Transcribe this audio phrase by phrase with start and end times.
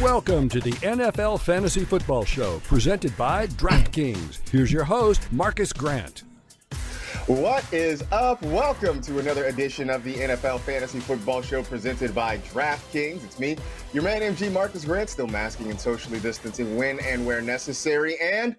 [0.00, 4.48] Welcome to the NFL Fantasy Football Show, presented by DraftKings.
[4.48, 6.22] Here's your host, Marcus Grant.
[7.26, 8.40] What is up?
[8.42, 13.24] Welcome to another edition of the NFL Fantasy Football Show presented by DraftKings.
[13.24, 13.56] It's me,
[13.92, 18.16] your man MG Marcus Grant, still masking and socially distancing when and where necessary.
[18.20, 18.54] And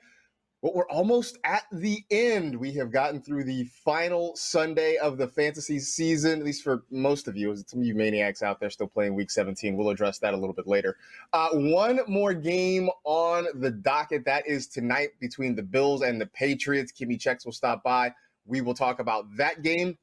[0.66, 2.56] but we're almost at the end.
[2.56, 7.28] We have gotten through the final Sunday of the fantasy season, at least for most
[7.28, 7.56] of you.
[7.68, 9.78] Some of you maniacs out there still playing week 17.
[9.78, 10.98] We'll address that a little bit later.
[11.34, 14.26] Uh, one more game on the docket.
[14.26, 16.92] That is tonight between the Bills and the Patriots.
[16.92, 18.12] Kimmy Checks will stop by.
[18.48, 19.96] We will talk about that game.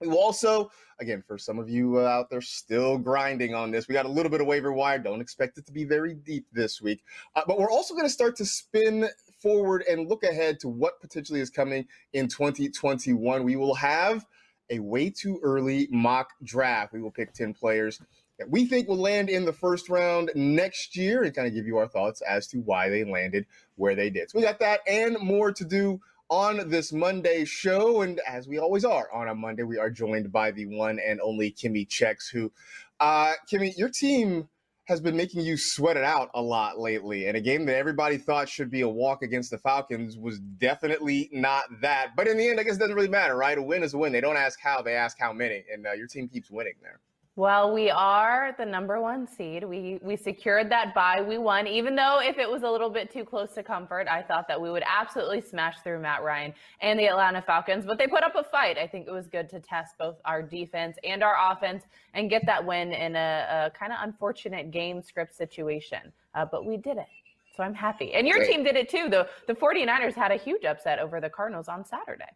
[0.00, 3.86] We will also, again, for some of you uh, out there still grinding on this,
[3.86, 4.98] we got a little bit of waiver wire.
[4.98, 7.02] Don't expect it to be very deep this week.
[7.34, 9.08] Uh, but we're also going to start to spin
[9.40, 13.44] forward and look ahead to what potentially is coming in 2021.
[13.44, 14.24] We will have
[14.70, 16.92] a way too early mock draft.
[16.92, 18.00] We will pick 10 players
[18.38, 21.66] that we think will land in the first round next year and kind of give
[21.66, 24.30] you our thoughts as to why they landed where they did.
[24.30, 28.02] So we got that and more to do on this Monday show.
[28.02, 31.20] And as we always are on a Monday, we are joined by the one and
[31.20, 32.52] only Kimmy Checks, who,
[33.00, 34.48] uh, Kimmy, your team
[34.86, 37.26] has been making you sweat it out a lot lately.
[37.26, 41.28] And a game that everybody thought should be a walk against the Falcons was definitely
[41.32, 42.12] not that.
[42.16, 43.58] But in the end, I guess it doesn't really matter, right?
[43.58, 44.12] A win is a win.
[44.12, 45.64] They don't ask how, they ask how many.
[45.72, 47.00] And uh, your team keeps winning there.
[47.38, 49.62] Well, we are the number one seed.
[49.62, 51.20] We we secured that bye.
[51.20, 54.22] We won, even though if it was a little bit too close to comfort, I
[54.22, 57.84] thought that we would absolutely smash through Matt Ryan and the Atlanta Falcons.
[57.84, 58.78] But they put up a fight.
[58.78, 61.84] I think it was good to test both our defense and our offense
[62.14, 66.10] and get that win in a, a kind of unfortunate game script situation.
[66.34, 67.06] Uh, but we did it.
[67.54, 68.14] So I'm happy.
[68.14, 68.50] And your Great.
[68.50, 69.10] team did it too.
[69.10, 72.32] The, the 49ers had a huge upset over the Cardinals on Saturday.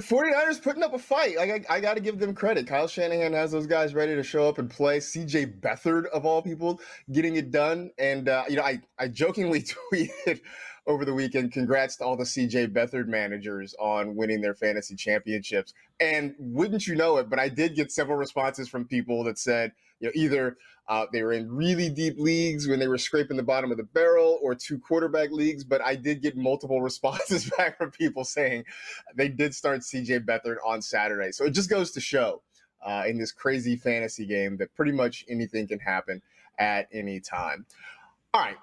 [0.00, 1.36] 49ers putting up a fight.
[1.36, 2.66] Like I, I got to give them credit.
[2.66, 4.98] Kyle Shanahan has those guys ready to show up and play.
[4.98, 6.80] CJ Beathard of all people
[7.12, 7.90] getting it done.
[7.98, 9.62] And uh, you know, I I jokingly
[9.92, 10.40] tweeted
[10.86, 15.72] over the weekend, congrats to all the CJ Beathard managers on winning their fantasy championships.
[16.00, 19.72] And wouldn't you know it, but I did get several responses from people that said,
[20.00, 20.58] you know, either
[20.88, 23.84] uh, they were in really deep leagues when they were scraping the bottom of the
[23.84, 28.64] barrel or two quarterback leagues, but I did get multiple responses back from people saying
[29.14, 31.32] they did start CJ Beathard on Saturday.
[31.32, 32.42] So it just goes to show
[32.84, 36.20] uh, in this crazy fantasy game that pretty much anything can happen
[36.58, 37.64] at any time.
[38.34, 38.56] All right.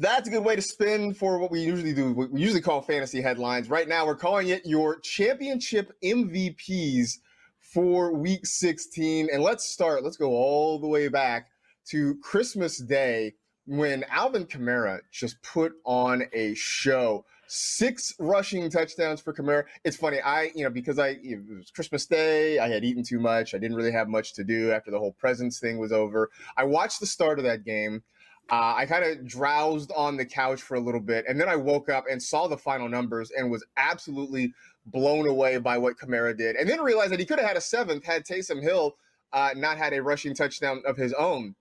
[0.00, 2.14] That's a good way to spin for what we usually do.
[2.14, 3.68] We usually call fantasy headlines.
[3.68, 7.18] Right now, we're calling it your championship MVPs
[7.58, 9.28] for week 16.
[9.30, 11.48] And let's start, let's go all the way back
[11.90, 13.34] to Christmas Day
[13.66, 17.26] when Alvin Kamara just put on a show.
[17.46, 19.64] Six rushing touchdowns for Kamara.
[19.84, 23.20] It's funny, I, you know, because I, it was Christmas Day, I had eaten too
[23.20, 23.54] much.
[23.54, 26.30] I didn't really have much to do after the whole presents thing was over.
[26.56, 28.02] I watched the start of that game.
[28.50, 31.54] Uh, I kind of drowsed on the couch for a little bit, and then I
[31.54, 34.52] woke up and saw the final numbers and was absolutely
[34.86, 37.60] blown away by what Kamara did, and then realized that he could have had a
[37.60, 38.96] seventh had Taysom Hill
[39.32, 41.54] uh, not had a rushing touchdown of his own.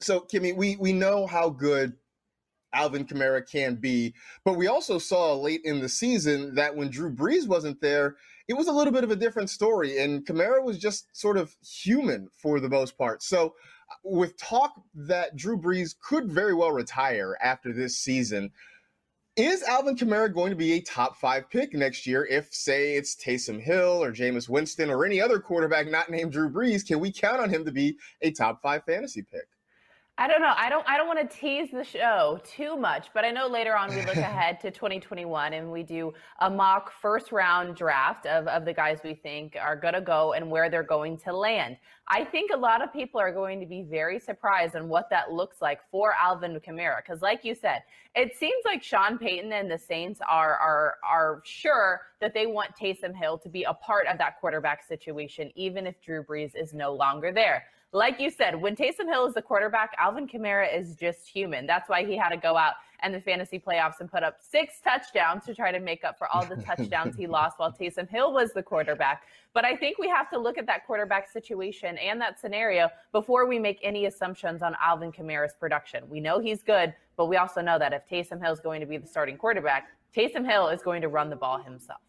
[0.00, 1.92] So, Kimmy, we we know how good
[2.72, 4.14] Alvin Kamara can be,
[4.44, 8.16] but we also saw late in the season that when Drew Brees wasn't there,
[8.48, 11.54] it was a little bit of a different story, and Kamara was just sort of
[11.62, 13.22] human for the most part.
[13.22, 13.54] So,
[14.02, 18.50] with talk that Drew Brees could very well retire after this season,
[19.36, 23.16] is Alvin Kamara going to be a top five pick next year if, say, it's
[23.16, 26.86] Taysom Hill or Jameis Winston or any other quarterback not named Drew Brees?
[26.86, 29.48] Can we count on him to be a top five fantasy pick?
[30.16, 30.52] I don't know.
[30.56, 33.76] I don't I don't want to tease the show too much, but I know later
[33.76, 38.46] on we look ahead to 2021 and we do a mock first round draft of,
[38.46, 41.78] of the guys we think are gonna go and where they're going to land.
[42.06, 45.32] I think a lot of people are going to be very surprised on what that
[45.32, 46.98] looks like for Alvin Kamara.
[46.98, 47.82] Because like you said,
[48.14, 52.76] it seems like Sean Payton and the Saints are are are sure that they want
[52.80, 56.72] Taysom Hill to be a part of that quarterback situation, even if Drew Brees is
[56.72, 57.64] no longer there.
[57.94, 61.64] Like you said, when Taysom Hill is the quarterback, Alvin Kamara is just human.
[61.64, 64.80] That's why he had to go out and the fantasy playoffs and put up six
[64.82, 68.32] touchdowns to try to make up for all the touchdowns he lost while Taysom Hill
[68.32, 69.22] was the quarterback.
[69.52, 73.46] But I think we have to look at that quarterback situation and that scenario before
[73.46, 76.02] we make any assumptions on Alvin Kamara's production.
[76.08, 78.86] We know he's good, but we also know that if Taysom Hill is going to
[78.86, 79.86] be the starting quarterback,
[80.16, 82.00] Taysom Hill is going to run the ball himself.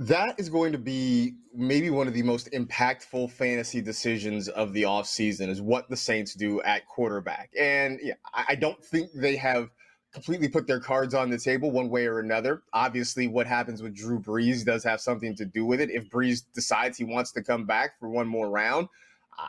[0.00, 4.84] That is going to be maybe one of the most impactful fantasy decisions of the
[4.84, 7.50] offseason is what the Saints do at quarterback.
[7.58, 9.68] And yeah, I don't think they have
[10.14, 12.62] completely put their cards on the table one way or another.
[12.72, 15.90] Obviously, what happens with Drew Brees does have something to do with it.
[15.90, 18.88] If Brees decides he wants to come back for one more round,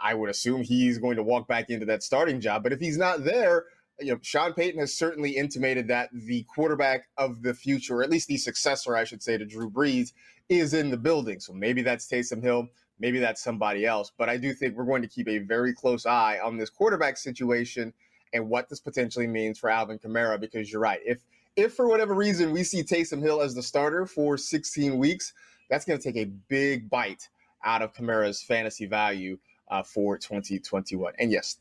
[0.04, 2.64] I would assume he's going to walk back into that starting job.
[2.64, 3.68] But if he's not there,
[4.02, 8.10] you know, Sean Payton has certainly intimated that the quarterback of the future, or at
[8.10, 10.12] least the successor, I should say, to Drew Brees,
[10.52, 11.40] is in the building.
[11.40, 12.68] So maybe that's Taysom Hill,
[13.00, 14.12] maybe that's somebody else.
[14.18, 17.18] But I do think we're going to keep a very close eye on this quarterback
[17.18, 17.94] situation
[18.34, 20.40] and what this potentially means for Alvin Kamara.
[20.40, 21.20] Because you're right, if
[21.56, 25.34] if for whatever reason we see Taysom Hill as the starter for 16 weeks,
[25.70, 27.30] that's going to take a big bite
[27.64, 29.38] out of Kamara's fantasy value
[29.70, 31.14] uh, for 2021.
[31.20, 31.58] And yes,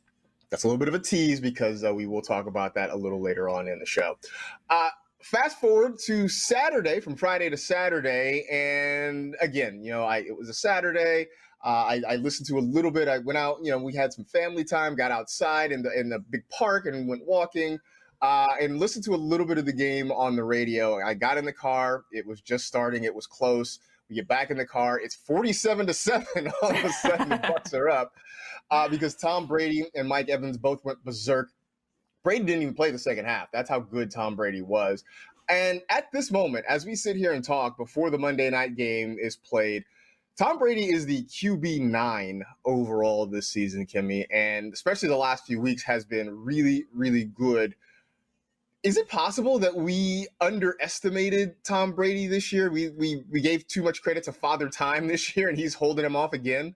[0.50, 2.96] that's a little bit of a tease because uh, we will talk about that a
[2.96, 4.16] little later on in the show.
[4.68, 4.90] Uh,
[5.22, 10.48] fast forward to Saturday, from Friday to Saturday, and again, you know, I it was
[10.48, 11.26] a Saturday.
[11.62, 13.06] Uh, I, I, listened to a little bit.
[13.06, 16.08] I went out, you know, we had some family time, got outside in the in
[16.08, 17.78] the big park and went walking,
[18.22, 20.98] uh, and listened to a little bit of the game on the radio.
[21.04, 22.04] I got in the car.
[22.12, 23.04] It was just starting.
[23.04, 23.78] It was close.
[24.08, 24.98] We get back in the car.
[24.98, 26.50] It's forty-seven to seven.
[26.62, 28.12] All of a sudden, the Bucs are up
[28.70, 31.50] uh, because Tom Brady and Mike Evans both went berserk.
[32.22, 33.50] Brady didn't even play the second half.
[33.52, 35.04] That's how good Tom Brady was.
[35.48, 39.16] And at this moment, as we sit here and talk before the Monday night game
[39.20, 39.84] is played,
[40.38, 45.60] Tom Brady is the QB nine overall this season, Kimmy, and especially the last few
[45.60, 47.74] weeks has been really, really good.
[48.82, 52.70] Is it possible that we underestimated Tom Brady this year?
[52.70, 56.06] We we we gave too much credit to Father Time this year, and he's holding
[56.06, 56.74] him off again.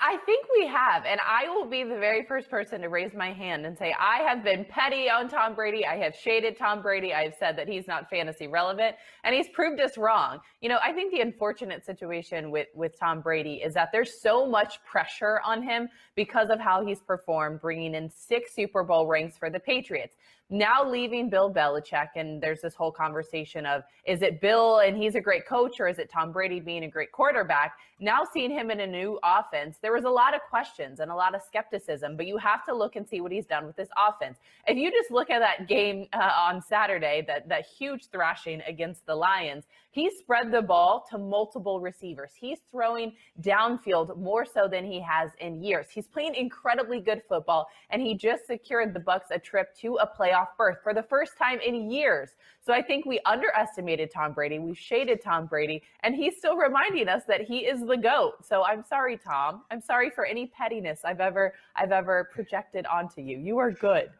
[0.00, 3.32] I think we have, and I will be the very first person to raise my
[3.32, 5.86] hand and say I have been petty on Tom Brady.
[5.86, 7.14] I have shaded Tom Brady.
[7.14, 10.40] I have said that he's not fantasy relevant, and he's proved us wrong.
[10.60, 14.46] You know, I think the unfortunate situation with with Tom Brady is that there's so
[14.46, 19.38] much pressure on him because of how he's performed, bringing in six Super Bowl rings
[19.38, 20.16] for the Patriots
[20.50, 25.14] now leaving Bill Belichick, and there's this whole conversation of is it Bill and he's
[25.14, 27.76] a great coach, or is it Tom Brady being a great quarterback?
[28.00, 31.14] Now seeing him in a new offense, there was a lot of questions and a
[31.14, 33.88] lot of skepticism, but you have to look and see what he's done with this
[33.98, 34.38] offense.
[34.66, 39.04] If you just look at that game uh, on Saturday, that that huge thrashing against
[39.04, 39.64] the Lions,
[39.98, 42.30] he spread the ball to multiple receivers.
[42.38, 45.86] He's throwing downfield more so than he has in years.
[45.90, 50.06] He's playing incredibly good football, and he just secured the Bucs a trip to a
[50.06, 52.30] playoff berth for the first time in years.
[52.64, 54.58] So I think we underestimated Tom Brady.
[54.58, 58.46] We shaded Tom Brady, and he's still reminding us that he is the goat.
[58.46, 59.62] So I'm sorry, Tom.
[59.70, 63.38] I'm sorry for any pettiness I've ever I've ever projected onto you.
[63.38, 64.10] You are good.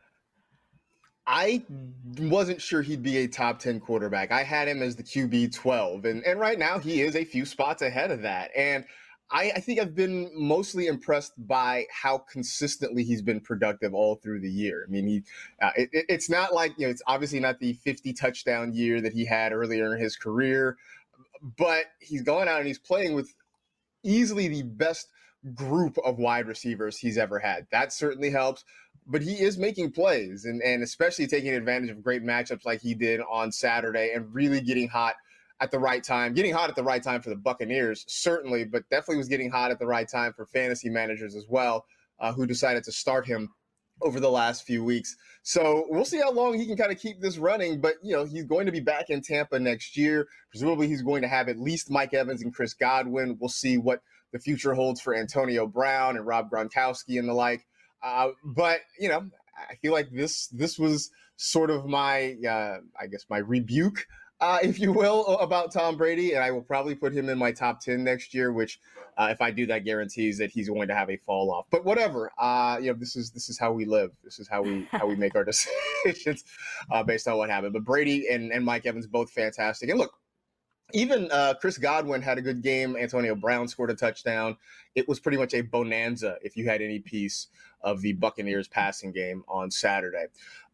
[1.31, 1.63] I
[2.17, 4.33] wasn't sure he'd be a top 10 quarterback.
[4.33, 7.45] I had him as the QB 12, and, and right now he is a few
[7.45, 8.51] spots ahead of that.
[8.57, 8.87] And
[9.31, 14.41] I, I think I've been mostly impressed by how consistently he's been productive all through
[14.41, 14.87] the year.
[14.89, 15.23] I mean, he
[15.61, 19.13] uh, it, it's not like, you know, it's obviously not the 50 touchdown year that
[19.13, 20.79] he had earlier in his career,
[21.59, 23.35] but he's going out and he's playing with
[24.02, 25.09] easily the best
[25.55, 27.67] group of wide receivers he's ever had.
[27.71, 28.64] That certainly helps
[29.09, 32.95] but he is making plays and, and especially taking advantage of great matchups like he
[32.95, 35.15] did on Saturday and really getting hot
[35.61, 36.35] at the right time.
[36.35, 39.71] Getting hot at the right time for the Buccaneers, certainly, but definitely was getting hot
[39.71, 41.87] at the right time for fantasy managers as well,
[42.21, 43.49] uh, who decided to start him
[44.03, 45.17] over the last few weeks.
[45.43, 47.81] So we'll see how long he can kind of keep this running.
[47.81, 50.29] But you know, he's going to be back in Tampa next year.
[50.50, 53.38] Presumably, he's going to have at least Mike Evans and Chris Godwin.
[53.41, 54.00] We'll see what
[54.33, 57.67] the future holds for Antonio Brown and Rob Gronkowski and the like.
[58.02, 59.28] Uh, but you know,
[59.71, 64.07] I feel like this this was sort of my uh, I guess my rebuke,
[64.40, 67.52] uh, if you will, about Tom Brady, and I will probably put him in my
[67.52, 68.52] top ten next year.
[68.52, 68.78] Which,
[69.17, 71.67] uh, if I do that, guarantees that he's going to have a fall off.
[71.71, 74.11] But whatever, uh, you know, this is this is how we live.
[74.23, 75.45] This is how we how we make our
[76.05, 76.45] decisions
[76.90, 77.73] uh, based on what happened.
[77.73, 79.88] But Brady and and Mike Evans both fantastic.
[79.88, 80.12] And look,
[80.92, 82.97] even uh, Chris Godwin had a good game.
[82.97, 84.57] Antonio Brown scored a touchdown.
[84.95, 87.49] It was pretty much a bonanza if you had any piece
[87.83, 90.26] of the Buccaneers passing game on Saturday.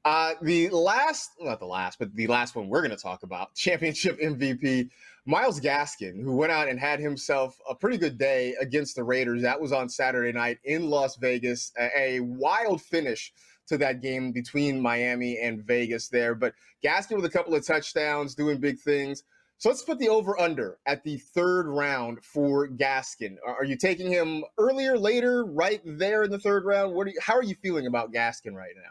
[0.05, 3.55] Uh, the last, not the last, but the last one we're going to talk about,
[3.55, 4.91] championship MVP,
[5.27, 9.41] Myles Gaskin, who went out and had himself a pretty good day against the Raiders.
[9.43, 11.73] That was on Saturday night in Las Vegas.
[11.79, 13.33] A, a wild finish
[13.67, 16.35] to that game between Miami and Vegas there.
[16.35, 16.53] But
[16.85, 19.25] Gaskin with a couple of touchdowns, doing big things.
[19.59, 23.37] So let's put the over under at the third round for Gaskin.
[23.47, 26.95] Are you taking him earlier, later, right there in the third round?
[26.95, 28.91] What are you, how are you feeling about Gaskin right now?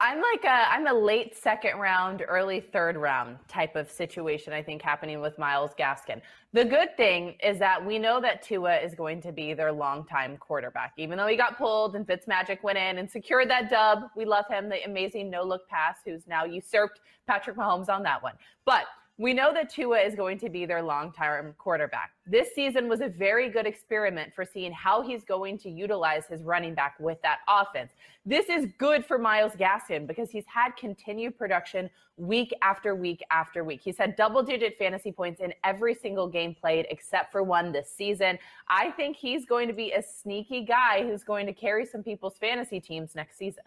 [0.00, 4.52] I'm like a I'm a late second round, early third round type of situation.
[4.52, 6.20] I think happening with Myles Gaskin.
[6.52, 10.36] The good thing is that we know that Tua is going to be their longtime
[10.36, 14.04] quarterback, even though he got pulled and Fitzmagic went in and secured that dub.
[14.16, 18.22] We love him, the amazing no look pass, who's now usurped Patrick Mahomes on that
[18.22, 18.34] one.
[18.66, 18.84] But
[19.16, 22.10] we know that Tua is going to be their long-term quarterback.
[22.26, 26.42] This season was a very good experiment for seeing how he's going to utilize his
[26.42, 27.92] running back with that offense.
[28.26, 33.62] This is good for Myles Gaskin because he's had continued production week after week after
[33.62, 33.82] week.
[33.84, 38.36] He's had double-digit fantasy points in every single game played except for one this season.
[38.66, 42.36] I think he's going to be a sneaky guy who's going to carry some people's
[42.38, 43.64] fantasy teams next season.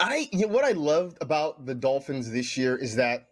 [0.00, 3.28] I you know, what I loved about the Dolphins this year is that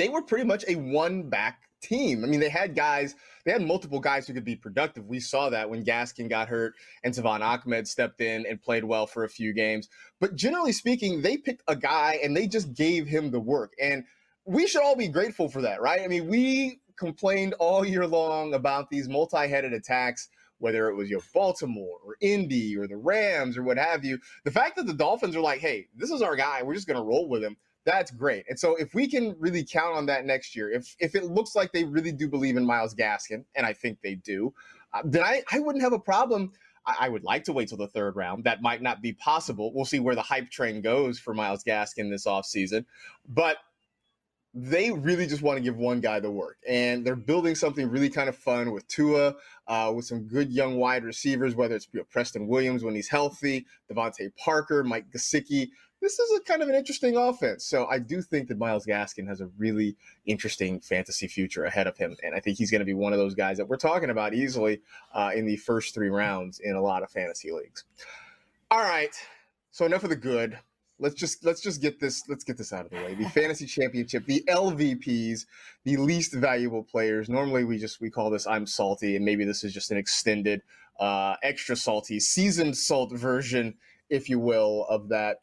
[0.00, 2.24] they were pretty much a one back team.
[2.24, 3.14] I mean, they had guys,
[3.44, 5.06] they had multiple guys who could be productive.
[5.06, 9.06] We saw that when Gaskin got hurt and Salvon Ahmed stepped in and played well
[9.06, 9.90] for a few games.
[10.18, 13.74] But generally speaking, they picked a guy and they just gave him the work.
[13.80, 14.04] And
[14.46, 16.00] we should all be grateful for that, right?
[16.00, 20.28] I mean, we complained all year long about these multi headed attacks.
[20.58, 24.50] Whether it was your Baltimore or Indy or the Rams or what have you, the
[24.50, 26.62] fact that the Dolphins are like, "Hey, this is our guy.
[26.62, 28.44] We're just going to roll with him." That's great.
[28.48, 31.54] And so if we can really count on that next year, if if it looks
[31.56, 34.52] like they really do believe in Myles Gaskin, and I think they do,
[34.92, 36.52] uh, then I, I wouldn't have a problem.
[36.86, 38.44] I, I, would like to wait till the third round.
[38.44, 39.72] That might not be possible.
[39.72, 42.84] We'll see where the hype train goes for Myles Gaskin this offseason.
[43.28, 43.58] But
[44.52, 46.58] they really just want to give one guy the work.
[46.68, 49.36] And they're building something really kind of fun with Tua,
[49.68, 53.08] uh, with some good young wide receivers, whether it's you know, Preston Williams when he's
[53.08, 55.68] healthy, DeVante Parker, Mike Gesicki
[56.00, 57.64] this is a kind of an interesting offense.
[57.64, 61.96] So I do think that Myles Gaskin has a really interesting fantasy future ahead of
[61.96, 64.10] him, and I think he's going to be one of those guys that we're talking
[64.10, 64.80] about easily
[65.14, 67.84] uh, in the first three rounds in a lot of fantasy leagues.
[68.70, 69.14] All right,
[69.70, 70.58] so enough of the good.
[70.98, 73.14] Let's just let's just get this let's get this out of the way.
[73.14, 75.46] The fantasy championship, the LVPs,
[75.84, 77.28] the least valuable players.
[77.28, 80.62] Normally we just we call this I'm salty, and maybe this is just an extended,
[80.98, 83.74] uh, extra salty, seasoned salt version,
[84.08, 85.38] if you will, of that.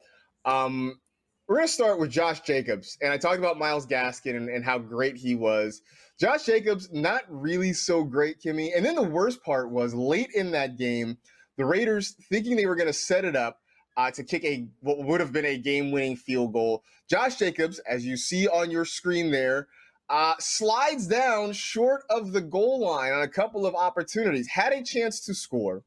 [0.47, 0.99] Um,
[1.47, 2.97] we're going to start with Josh Jacobs.
[3.01, 5.81] And I talked about Myles Gaskin and, and, how great he was.
[6.19, 8.71] Josh Jacobs, not really so great, Kimmy.
[8.75, 11.17] And then the worst part was late in that game,
[11.57, 13.59] the Raiders, thinking they were going to set it up
[13.97, 16.83] uh, to kick a what would have been a game winning field goal.
[17.09, 19.67] Josh Jacobs, as you see on your screen there,
[20.09, 24.83] uh, slides down short of the goal line on a couple of opportunities, had a
[24.83, 25.83] chance to score,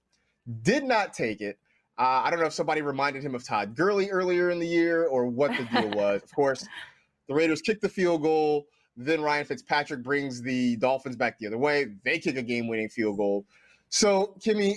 [0.63, 1.59] did not take it.
[2.01, 5.05] Uh, I don't know if somebody reminded him of Todd Gurley earlier in the year
[5.05, 6.23] or what the deal was.
[6.23, 6.67] of course,
[7.29, 8.65] the Raiders kick the field goal.
[8.97, 11.89] Then Ryan Fitzpatrick brings the Dolphins back the other way.
[12.03, 13.45] They kick a game winning field goal.
[13.91, 14.77] So, Kimmy,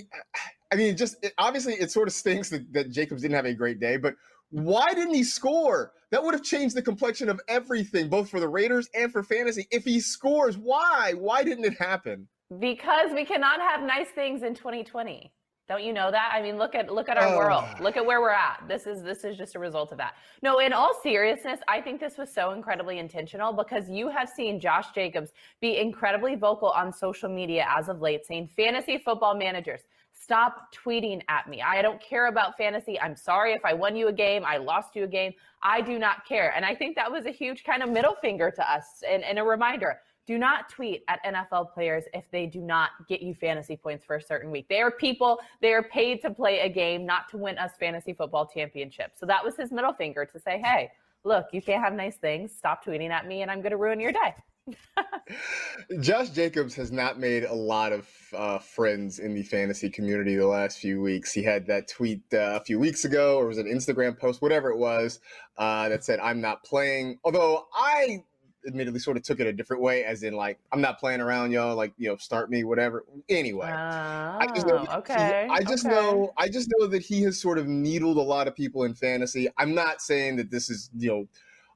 [0.73, 3.53] I mean, just it, obviously it sort of stinks that, that Jacobs didn't have a
[3.53, 4.15] great day, but
[4.49, 5.93] why didn't he score?
[6.11, 9.65] That would have changed the complexion of everything, both for the Raiders and for fantasy.
[9.71, 11.13] If he scores, why?
[11.17, 12.27] Why didn't it happen?
[12.59, 15.31] Because we cannot have nice things in 2020.
[15.67, 16.31] Don't you know that?
[16.33, 17.37] I mean, look at look at our oh.
[17.37, 17.63] world.
[17.79, 18.63] Look at where we're at.
[18.67, 20.15] This is this is just a result of that.
[20.41, 24.59] No, in all seriousness, I think this was so incredibly intentional because you have seen
[24.59, 29.81] Josh Jacobs be incredibly vocal on social media as of late saying fantasy football managers
[30.23, 31.61] stop tweeting at me.
[31.61, 32.99] I don't care about fantasy.
[32.99, 35.33] I'm sorry if I won you a game, I lost you a game.
[35.61, 36.53] I do not care.
[36.55, 39.37] And I think that was a huge kind of middle finger to us and, and
[39.39, 43.75] a reminder do not tweet at NFL players if they do not get you fantasy
[43.75, 44.67] points for a certain week.
[44.69, 48.13] They are people, they are paid to play a game, not to win us fantasy
[48.13, 49.19] football championships.
[49.19, 50.91] So that was his middle finger to say, hey,
[51.23, 52.51] look, you can't have nice things.
[52.55, 54.33] Stop tweeting at me and I'm going to ruin your day.
[55.99, 60.47] Josh Jacobs has not made a lot of uh, friends in the fantasy community the
[60.47, 61.33] last few weeks.
[61.33, 64.41] He had that tweet uh, a few weeks ago, or was it an Instagram post,
[64.41, 65.19] whatever it was,
[65.57, 67.19] uh, that said, I'm not playing.
[67.25, 68.23] Although I
[68.67, 71.51] admittedly sort of took it a different way, as in like I'm not playing around,
[71.51, 71.75] y'all.
[71.75, 73.05] Like you know, start me, whatever.
[73.29, 74.85] Anyway, oh, I just know.
[74.95, 75.47] Okay.
[75.47, 75.95] He, I just okay.
[75.95, 76.33] know.
[76.37, 79.47] I just know that he has sort of needled a lot of people in fantasy.
[79.57, 81.27] I'm not saying that this is you know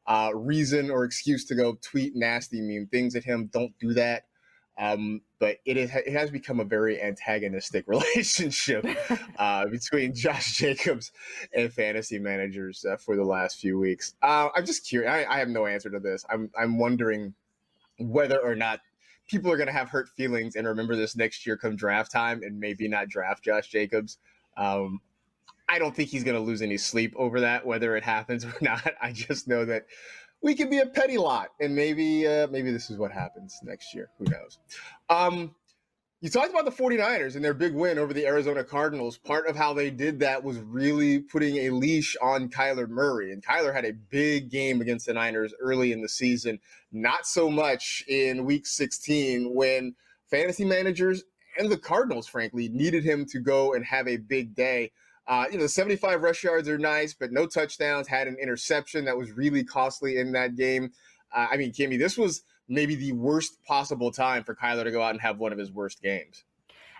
[0.07, 3.49] uh, reason or excuse to go tweet nasty meme things at him.
[3.51, 4.26] Don't do that.
[4.79, 8.85] Um, but it, is, it has become a very antagonistic relationship
[9.39, 11.11] uh, between Josh Jacobs
[11.53, 14.15] and fantasy managers uh, for the last few weeks.
[14.21, 15.11] Uh, I'm just curious.
[15.11, 16.25] I, I, have no answer to this.
[16.29, 17.33] I'm I'm wondering
[17.99, 18.81] whether or not
[19.27, 22.41] people are going to have hurt feelings and remember this next year come draft time
[22.43, 24.17] and maybe not draft Josh Jacobs.
[24.55, 25.01] Um,
[25.69, 28.53] I don't think he's going to lose any sleep over that, whether it happens or
[28.61, 28.93] not.
[29.01, 29.85] I just know that
[30.41, 33.93] we could be a petty lot, and maybe uh, maybe this is what happens next
[33.93, 34.09] year.
[34.19, 34.59] Who knows?
[35.09, 35.55] Um,
[36.19, 39.19] you talked about the 49ers and their big win over the Arizona Cardinals.
[39.19, 43.31] Part of how they did that was really putting a leash on Kyler Murray.
[43.31, 46.59] And Kyler had a big game against the Niners early in the season,
[46.91, 49.93] not so much in week 16 when
[50.27, 51.23] fantasy managers
[51.59, 54.91] and the Cardinals, frankly, needed him to go and have a big day.
[55.27, 58.07] Uh, you know, the 75 rush yards are nice, but no touchdowns.
[58.07, 60.91] Had an interception that was really costly in that game.
[61.35, 65.01] Uh, I mean, Kimmy, this was maybe the worst possible time for Kyler to go
[65.01, 66.43] out and have one of his worst games.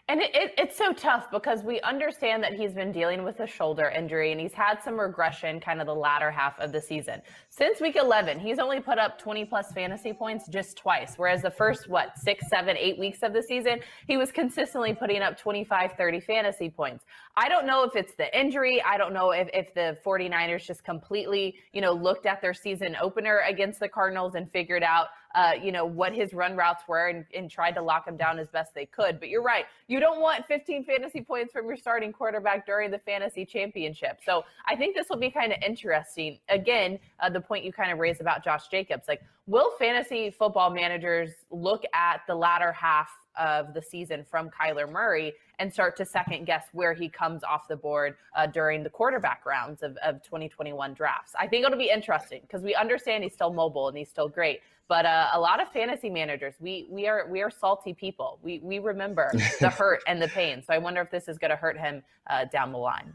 [0.10, 3.48] And it, it, it's so tough because we understand that he's been dealing with a
[3.48, 7.22] shoulder injury and he's had some regression kind of the latter half of the season.
[7.50, 11.52] Since week 11, he's only put up 20 plus fantasy points just twice, whereas the
[11.52, 15.92] first, what, six, seven, eight weeks of the season, he was consistently putting up 25,
[15.98, 17.04] 30 fantasy points.
[17.40, 18.82] I don't know if it's the injury.
[18.82, 22.98] I don't know if, if the 49ers just completely, you know, looked at their season
[23.00, 27.10] opener against the Cardinals and figured out uh, you know, what his run routes were
[27.10, 29.20] and, and tried to lock him down as best they could.
[29.20, 29.66] But you're right.
[29.88, 34.20] You don't want 15 fantasy points from your starting quarterback during the fantasy championship.
[34.26, 36.40] So I think this will be kind of interesting.
[36.50, 40.70] Again, uh, the point you kind of raised about Josh Jacobs, like, will fantasy football
[40.70, 46.06] managers look at the latter half of the season from Kyler Murray and start to
[46.06, 50.22] second guess where he comes off the board uh, during the quarterback rounds of, of
[50.24, 51.34] 2021 drafts.
[51.40, 54.62] I think it'll be interesting because we understand he's still mobile and he's still great.
[54.88, 58.40] But uh, a lot of fantasy managers, we we are we are salty people.
[58.42, 60.64] We we remember the hurt and the pain.
[60.66, 63.14] So I wonder if this is going to hurt him uh, down the line.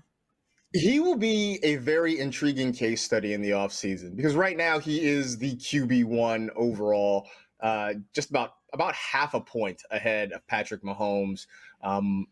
[0.74, 5.04] He will be a very intriguing case study in the offseason because right now he
[5.04, 7.28] is the QB1 overall,
[7.60, 11.46] uh, just about about half a point ahead of Patrick Mahomes.
[11.82, 12.26] Um,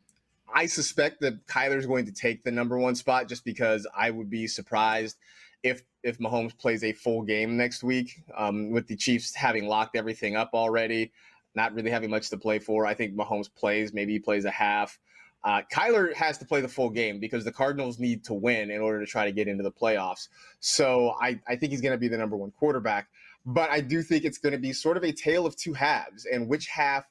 [0.52, 4.30] I suspect that Kyler's going to take the number one spot just because I would
[4.30, 5.16] be surprised
[5.62, 9.96] if if Mahomes plays a full game next week, um, with the Chiefs having locked
[9.96, 11.12] everything up already,
[11.54, 12.86] not really having much to play for.
[12.86, 14.98] I think Mahomes plays, maybe he plays a half.
[15.42, 18.80] Uh, Kyler has to play the full game because the Cardinals need to win in
[18.80, 20.28] order to try to get into the playoffs.
[20.60, 23.08] So I, I think he's going to be the number one quarterback.
[23.46, 26.26] But I do think it's going to be sort of a tale of two halves.
[26.26, 27.04] And which half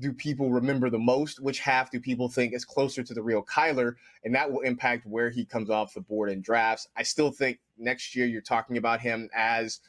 [0.00, 1.40] do people remember the most?
[1.40, 3.94] Which half do people think is closer to the real Kyler?
[4.24, 6.88] And that will impact where he comes off the board in drafts.
[6.96, 9.80] I still think next year you're talking about him as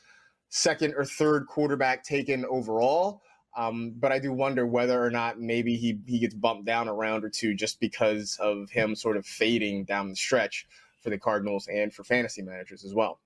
[0.50, 3.21] second or third quarterback taken overall.
[3.56, 6.94] Um, but I do wonder whether or not maybe he, he gets bumped down a
[6.94, 10.68] round or two just because of him sort of fading down the stretch
[11.02, 13.20] for the Cardinals and for fantasy managers as well.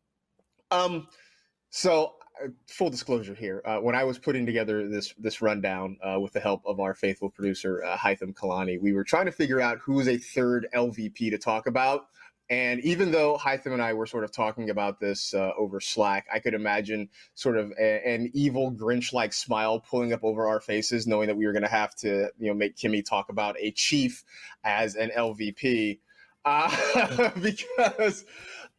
[0.69, 1.07] Um,
[1.69, 6.19] so uh, full disclosure here, uh, when I was putting together this this rundown uh,
[6.19, 9.79] with the help of our faithful producer uh, Kalani, we were trying to figure out
[9.79, 12.07] who's a third LVP to talk about.
[12.51, 16.27] And even though Haitham and I were sort of talking about this uh, over Slack,
[16.31, 21.07] I could imagine sort of a, an evil Grinch-like smile pulling up over our faces,
[21.07, 23.71] knowing that we were going to have to, you know, make Kimmy talk about a
[23.71, 24.25] chief
[24.65, 25.99] as an LVP,
[26.43, 28.25] uh, because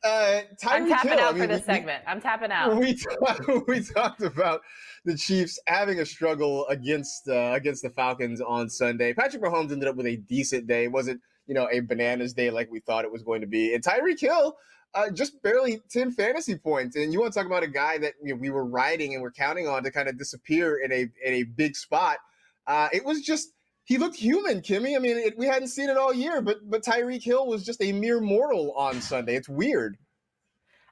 [0.04, 2.04] uh, I'm tapping Hill, out I mean, for this we, segment.
[2.06, 2.76] I'm tapping out.
[2.76, 2.98] We
[3.68, 4.60] we talked about
[5.06, 9.14] the Chiefs having a struggle against uh, against the Falcons on Sunday.
[9.14, 10.84] Patrick Mahomes ended up with a decent day.
[10.84, 13.74] It wasn't you know a bananas day like we thought it was going to be.
[13.74, 14.56] And Tyreek Hill.
[14.94, 16.96] Uh, just barely 10 fantasy points.
[16.96, 19.22] And you want to talk about a guy that you know, we were riding and
[19.22, 22.18] we're counting on to kind of disappear in a in a big spot.
[22.66, 24.94] Uh, it was just he looked human, Kimmy.
[24.94, 27.82] I mean, it, we hadn't seen it all year, but but Tyreek Hill was just
[27.82, 29.34] a mere mortal on Sunday.
[29.34, 29.96] It's weird.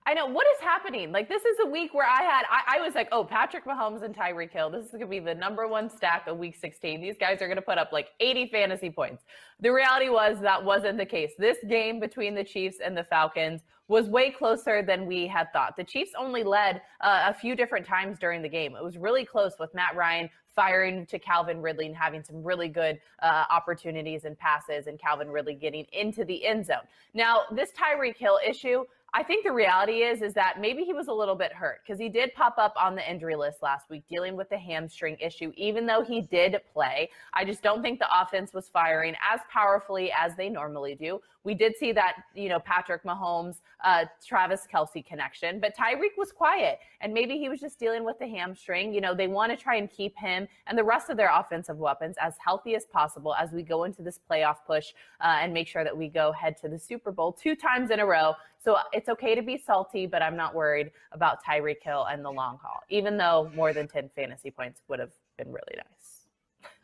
[0.07, 1.13] I know what is happening.
[1.13, 4.03] Like this is a week where I had I, I was like, oh, Patrick Mahomes
[4.03, 4.71] and Tyreek Hill.
[4.71, 7.01] This is gonna be the number one stack of Week 16.
[7.01, 9.25] These guys are gonna put up like 80 fantasy points.
[9.61, 11.33] The reality was that wasn't the case.
[11.39, 15.77] This game between the Chiefs and the Falcons was way closer than we had thought.
[15.77, 18.77] The Chiefs only led uh, a few different times during the game.
[18.77, 22.69] It was really close with Matt Ryan firing to Calvin Ridley and having some really
[22.69, 26.87] good uh, opportunities and passes, and Calvin Ridley getting into the end zone.
[27.15, 31.09] Now, this Tyreek Hill issue, I think the reality is is that maybe he was
[31.09, 34.05] a little bit hurt because he did pop up on the injury list last week
[34.09, 37.11] dealing with the hamstring issue even though he did play.
[37.35, 41.21] I just don't think the offense was firing as powerfully as they normally do.
[41.45, 46.33] We did see that, you know, Patrick Mahomes, uh, Travis Kelce connection, but Tyreek was
[46.33, 48.93] quiet and maybe he was just dealing with the hamstring.
[48.93, 51.79] You know, they want to try and keep him and the rest of their offensive
[51.79, 55.67] weapons as healthy as possible as we go into this playoff push uh, and make
[55.67, 58.35] sure that we go head to the Super Bowl two times in a row.
[58.63, 62.31] So it's okay to be salty, but I'm not worried about Tyreek Hill and the
[62.31, 66.00] long haul, even though more than 10 fantasy points would have been really nice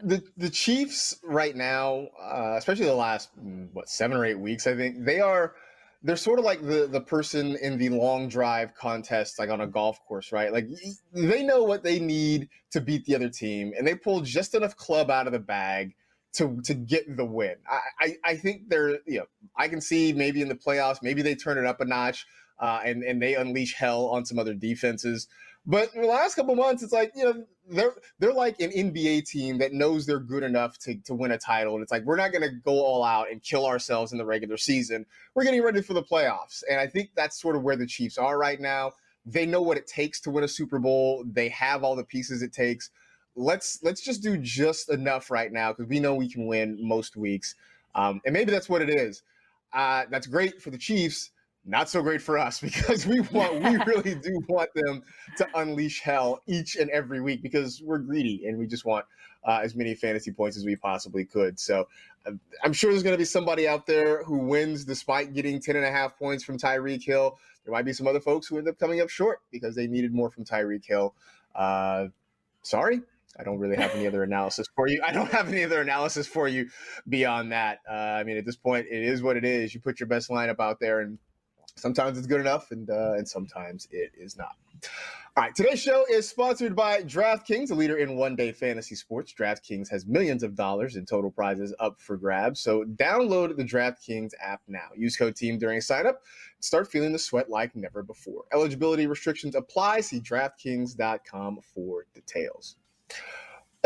[0.00, 4.66] the the Chiefs right now, uh, especially the last mm, what seven or eight weeks,
[4.66, 5.54] I think they are
[6.02, 9.66] they're sort of like the the person in the long drive contest, like on a
[9.66, 10.52] golf course, right?
[10.52, 10.68] Like
[11.12, 14.76] they know what they need to beat the other team, and they pull just enough
[14.76, 15.94] club out of the bag
[16.34, 17.56] to to get the win.
[17.68, 21.22] I I, I think they're you know I can see maybe in the playoffs, maybe
[21.22, 22.26] they turn it up a notch.
[22.58, 25.28] Uh, and and they unleash hell on some other defenses.
[25.66, 29.58] But the last couple months, it's like you know they're they're like an NBA team
[29.58, 32.30] that knows they're good enough to to win a title, and it's like we're not
[32.30, 35.04] going to go all out and kill ourselves in the regular season.
[35.34, 38.16] We're getting ready for the playoffs, and I think that's sort of where the Chiefs
[38.16, 38.92] are right now.
[39.24, 41.24] They know what it takes to win a Super Bowl.
[41.26, 42.90] They have all the pieces it takes.
[43.34, 47.16] Let's let's just do just enough right now because we know we can win most
[47.16, 47.56] weeks,
[47.96, 49.22] um, and maybe that's what it is.
[49.72, 51.32] Uh, that's great for the Chiefs
[51.66, 55.02] not so great for us because we want we really do want them
[55.36, 59.04] to unleash hell each and every week because we're greedy and we just want
[59.44, 61.86] uh, as many fantasy points as we possibly could so
[62.26, 62.32] uh,
[62.64, 65.84] i'm sure there's going to be somebody out there who wins despite getting 10 and
[65.84, 68.78] a half points from tyreek hill there might be some other folks who end up
[68.78, 71.14] coming up short because they needed more from tyreek hill
[71.54, 72.06] uh,
[72.62, 73.00] sorry
[73.38, 75.02] I don't really have any other analysis for you.
[75.06, 76.70] I don't have any other analysis for you
[77.08, 77.80] beyond that.
[77.86, 79.74] Uh, I mean, at this point, it is what it is.
[79.74, 81.18] You put your best lineup out there, and
[81.74, 84.56] Sometimes it's good enough, and uh, and sometimes it is not.
[85.36, 89.34] All right, today's show is sponsored by DraftKings, a leader in one-day fantasy sports.
[89.38, 92.60] DraftKings has millions of dollars in total prizes up for grabs.
[92.60, 94.88] So download the DraftKings app now.
[94.96, 96.16] Use code TEAM during signup.
[96.60, 98.44] Start feeling the sweat like never before.
[98.54, 100.00] Eligibility restrictions apply.
[100.00, 102.76] See DraftKings.com for details.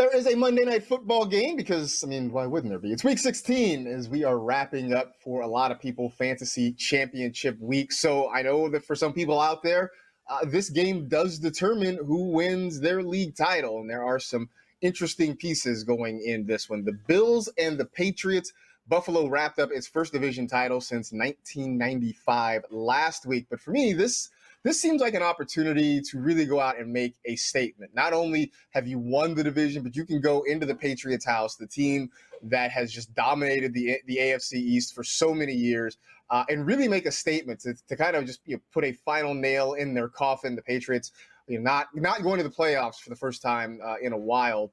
[0.01, 2.91] There is a Monday night football game because, I mean, why wouldn't there be?
[2.91, 7.55] It's week 16 as we are wrapping up for a lot of people fantasy championship
[7.59, 7.91] week.
[7.91, 9.91] So I know that for some people out there,
[10.27, 13.79] uh, this game does determine who wins their league title.
[13.79, 14.49] And there are some
[14.81, 16.83] interesting pieces going in this one.
[16.83, 18.51] The Bills and the Patriots.
[18.87, 23.45] Buffalo wrapped up its first division title since 1995 last week.
[23.51, 24.31] But for me, this
[24.63, 27.91] this seems like an opportunity to really go out and make a statement.
[27.95, 31.55] Not only have you won the division, but you can go into the Patriots house,
[31.55, 32.09] the team
[32.43, 35.97] that has just dominated the the AFC East for so many years,
[36.29, 38.93] uh, and really make a statement to, to kind of just you know, put a
[38.93, 40.55] final nail in their coffin.
[40.55, 41.11] The Patriots,
[41.47, 44.17] you know, not not going to the playoffs for the first time uh, in a
[44.17, 44.71] while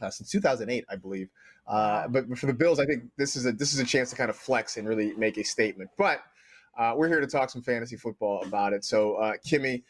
[0.00, 1.28] uh, since 2008, I believe.
[1.66, 4.16] Uh, but for the Bills, I think this is a this is a chance to
[4.16, 5.90] kind of flex and really make a statement.
[5.96, 6.20] But
[6.78, 8.84] uh, we're here to talk some fantasy football about it.
[8.84, 9.82] So, uh, Kimmy,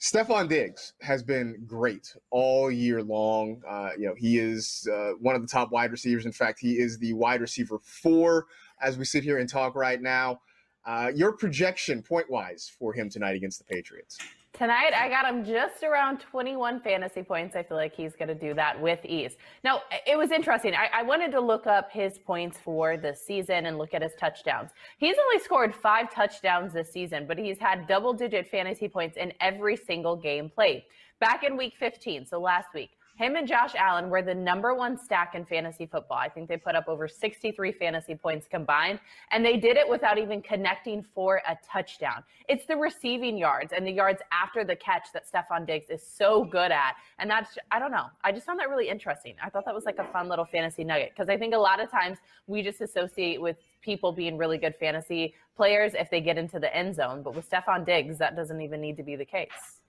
[0.00, 3.60] Stefon Diggs has been great all year long.
[3.68, 6.24] Uh, you know, he is uh, one of the top wide receivers.
[6.24, 8.46] In fact, he is the wide receiver four
[8.80, 10.40] as we sit here and talk right now.
[10.86, 14.18] Uh, your projection, point wise, for him tonight against the Patriots?
[14.54, 17.54] Tonight, I got him just around 21 fantasy points.
[17.54, 19.36] I feel like he's going to do that with ease.
[19.62, 20.74] Now, it was interesting.
[20.74, 24.14] I, I, wanted to look up his points for the season and look at his
[24.18, 24.70] touchdowns.
[24.96, 29.32] He's only scored five touchdowns this season, but he's had double digit fantasy points in
[29.40, 30.82] every single game played.
[31.20, 34.96] Back in week 15, so last week, him and Josh Allen were the number one
[34.96, 36.18] stack in fantasy football.
[36.18, 39.00] I think they put up over 63 fantasy points combined,
[39.32, 42.22] and they did it without even connecting for a touchdown.
[42.48, 46.44] It's the receiving yards and the yards after the catch that Stefon Diggs is so
[46.44, 46.94] good at.
[47.18, 49.34] And that's, I don't know, I just found that really interesting.
[49.42, 51.82] I thought that was like a fun little fantasy nugget because I think a lot
[51.82, 56.38] of times we just associate with people being really good fantasy players if they get
[56.38, 57.22] into the end zone.
[57.24, 59.80] But with Stefon Diggs, that doesn't even need to be the case.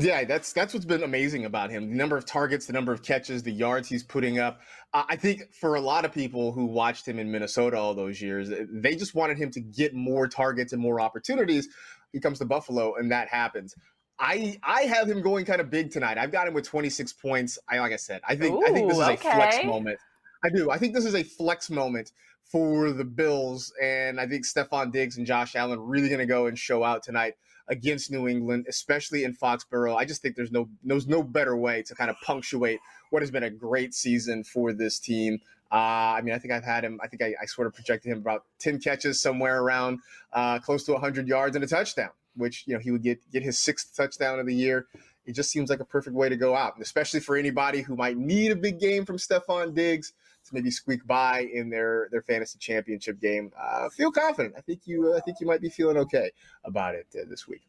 [0.00, 1.90] Yeah, that's that's what's been amazing about him.
[1.90, 4.60] The number of targets, the number of catches, the yards he's putting up.
[4.94, 8.22] Uh, I think for a lot of people who watched him in Minnesota all those
[8.22, 11.68] years, they just wanted him to get more targets and more opportunities.
[12.12, 13.74] He comes to Buffalo, and that happens.
[14.18, 16.16] I I have him going kind of big tonight.
[16.16, 17.58] I've got him with 26 points.
[17.68, 19.28] I like I said, I think Ooh, I think this is okay.
[19.28, 19.98] a flex moment.
[20.42, 20.70] I do.
[20.70, 22.12] I think this is a flex moment
[22.50, 26.46] for the Bills, and I think Stefon Diggs and Josh Allen really going to go
[26.46, 27.34] and show out tonight
[27.68, 29.96] against New England, especially in Foxborough.
[29.96, 33.30] I just think there's no there's no better way to kind of punctuate what has
[33.30, 35.38] been a great season for this team.
[35.72, 37.00] Uh, I mean, I think I've had him.
[37.02, 39.98] I think I, I, sort of projected him about ten catches, somewhere around
[40.32, 43.42] uh, close to 100 yards and a touchdown, which you know he would get get
[43.42, 44.86] his sixth touchdown of the year.
[45.24, 48.16] It just seems like a perfect way to go out, especially for anybody who might
[48.16, 50.12] need a big game from Stefon Diggs
[50.46, 53.50] to maybe squeak by in their their fantasy championship game.
[53.58, 54.54] Uh, feel confident.
[54.56, 56.30] I think you I think you might be feeling okay
[56.64, 57.62] about it uh, this week.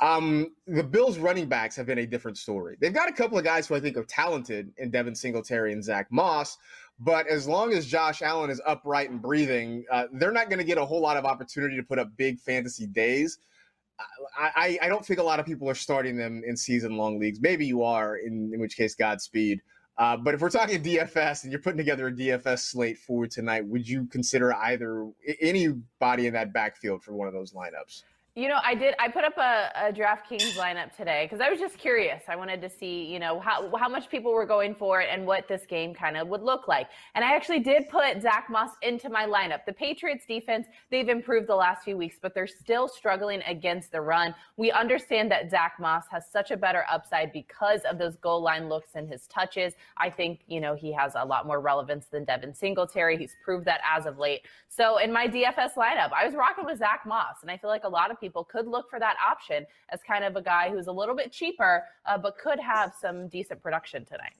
[0.00, 2.76] Um, the Bills running backs have been a different story.
[2.80, 5.82] They've got a couple of guys who I think are talented in Devin Singletary and
[5.82, 6.58] Zach Moss.
[7.00, 10.64] But as long as Josh Allen is upright and breathing, uh, they're not going to
[10.64, 13.38] get a whole lot of opportunity to put up big fantasy days.
[14.38, 17.40] I, I, don't think a lot of people are starting them in season long leagues.
[17.40, 19.60] Maybe you are, in, in which case, Godspeed.
[19.98, 23.66] Uh, but if we're talking DFS and you're putting together a DFS slate for tonight,
[23.66, 28.04] would you consider either anybody in that backfield for one of those lineups?
[28.38, 28.94] You know, I did.
[29.00, 32.22] I put up a, a DraftKings lineup today because I was just curious.
[32.28, 35.26] I wanted to see, you know, how how much people were going for it and
[35.26, 36.86] what this game kind of would look like.
[37.16, 39.64] And I actually did put Zach Moss into my lineup.
[39.66, 44.00] The Patriots defense, they've improved the last few weeks, but they're still struggling against the
[44.00, 44.36] run.
[44.56, 48.68] We understand that Zach Moss has such a better upside because of those goal line
[48.68, 49.74] looks and his touches.
[49.96, 53.18] I think, you know, he has a lot more relevance than Devin Singletary.
[53.18, 54.42] He's proved that as of late.
[54.68, 57.82] So in my DFS lineup, I was rocking with Zach Moss, and I feel like
[57.82, 60.68] a lot of people people could look for that option as kind of a guy
[60.70, 64.36] who's a little bit cheaper, uh, but could have some decent production tonight.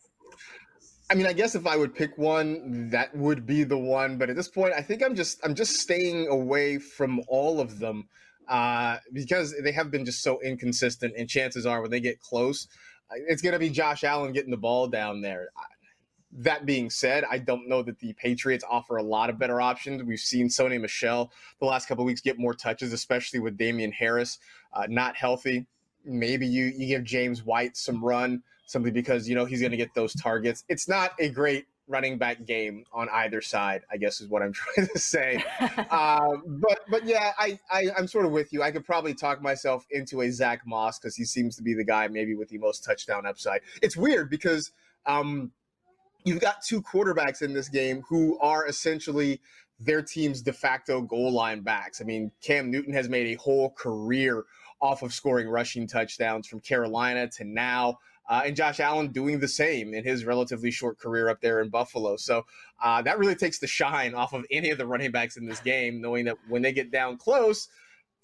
[1.10, 4.18] I mean, I guess if I would pick one, that would be the one.
[4.18, 7.78] But at this point, I think I'm just I'm just staying away from all of
[7.78, 8.08] them
[8.46, 11.14] uh, because they have been just so inconsistent.
[11.16, 12.68] And chances are, when they get close,
[13.10, 15.48] it's going to be Josh Allen getting the ball down there.
[16.30, 20.02] That being said, I don't know that the Patriots offer a lot of better options.
[20.02, 24.38] We've seen Sony Michel the last couple weeks get more touches, especially with Damien Harris
[24.72, 25.66] uh, not healthy.
[26.04, 29.76] Maybe you you give James White some run simply because you know he's going to
[29.76, 30.64] get those targets.
[30.68, 33.82] It's not a great running back game on either side.
[33.90, 35.44] I guess is what I'm trying to say.
[35.90, 38.62] uh, but but yeah, I, I am sort of with you.
[38.62, 41.84] I could probably talk myself into a Zach Moss because he seems to be the
[41.84, 43.60] guy maybe with the most touchdown upside.
[43.82, 44.72] It's weird because.
[45.06, 45.52] Um,
[46.24, 49.40] you've got two quarterbacks in this game who are essentially
[49.80, 52.00] their team's de facto goal line backs.
[52.00, 54.44] I mean, Cam Newton has made a whole career
[54.80, 57.98] off of scoring rushing touchdowns from Carolina to now.
[58.28, 61.70] Uh, and Josh Allen doing the same in his relatively short career up there in
[61.70, 62.16] Buffalo.
[62.16, 62.44] So
[62.82, 65.60] uh, that really takes the shine off of any of the running backs in this
[65.60, 67.68] game, knowing that when they get down close,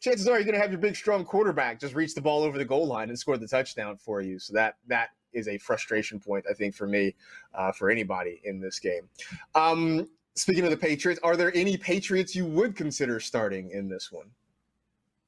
[0.00, 2.58] chances are you're going to have your big, strong quarterback just reach the ball over
[2.58, 4.38] the goal line and score the touchdown for you.
[4.38, 7.14] So that that is a frustration point, I think, for me,
[7.54, 9.08] uh, for anybody in this game.
[9.54, 14.10] Um, speaking of the Patriots, are there any Patriots you would consider starting in this
[14.10, 14.26] one?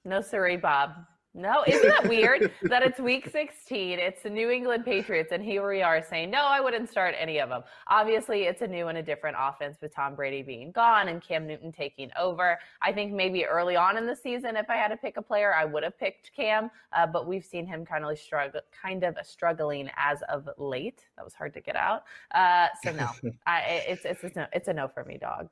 [0.05, 0.92] No, sorry, Bob.
[1.37, 3.99] No, isn't that weird that it's week 16?
[3.99, 7.40] It's the New England Patriots, and here we are saying, no, I wouldn't start any
[7.40, 7.62] of them.
[7.88, 11.46] Obviously, it's a new and a different offense with Tom Brady being gone and Cam
[11.46, 12.59] Newton taking over.
[12.81, 15.53] I think maybe early on in the season, if I had to pick a player,
[15.53, 19.18] I would have picked Cam, uh, but we've seen him kind of struggle, kind of
[19.22, 21.05] struggling as of late.
[21.16, 22.05] That was hard to get out.
[22.35, 23.11] Uh, so no,
[23.46, 25.51] I, it's, it's, it's, no, it's a no for me, dog.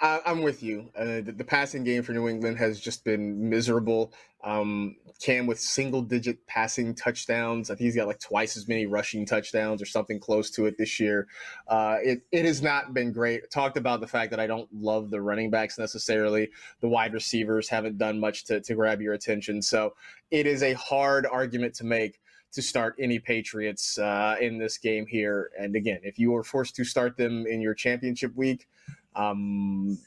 [0.00, 0.90] I, am with you.
[0.96, 4.12] Uh, the, the, passing game for New England has just been miserable.
[4.42, 7.70] Um, Cam with single digit passing touchdowns.
[7.70, 10.76] I think he's got like twice as many rushing touchdowns or something close to it
[10.76, 11.28] this year.
[11.68, 13.50] Uh, it, it has not been great.
[13.50, 16.50] Talked about the fact that I don't love the running backs necessarily.
[16.80, 19.62] The wide receivers haven't done much to, to grab your attention.
[19.62, 19.94] So
[20.30, 22.20] it is a hard argument to make
[22.54, 25.50] to start any Patriots uh, in this game here.
[25.58, 28.68] And again, if you were forced to start them in your championship week,
[29.14, 29.98] um,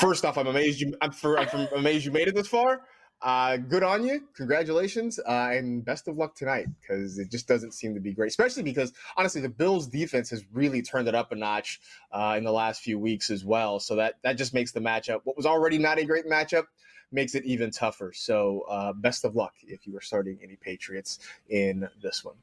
[0.00, 0.94] first off, I'm amazed you.
[1.00, 2.82] I'm, for, I'm amazed you made it this far.
[3.22, 4.22] Uh, good on you.
[4.34, 5.18] Congratulations.
[5.18, 8.62] Uh, and best of luck tonight because it just doesn't seem to be great, especially
[8.62, 11.80] because honestly, the Bills defense has really turned it up a notch
[12.12, 13.78] uh, in the last few weeks as well.
[13.78, 16.64] So that, that just makes the matchup, what was already not a great matchup,
[17.12, 18.12] makes it even tougher.
[18.14, 21.18] So uh, best of luck if you are starting any Patriots
[21.48, 22.36] in this one.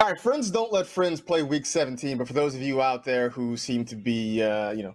[0.00, 3.04] All right, friends don't let friends play week 17, but for those of you out
[3.04, 4.94] there who seem to be, uh, you know,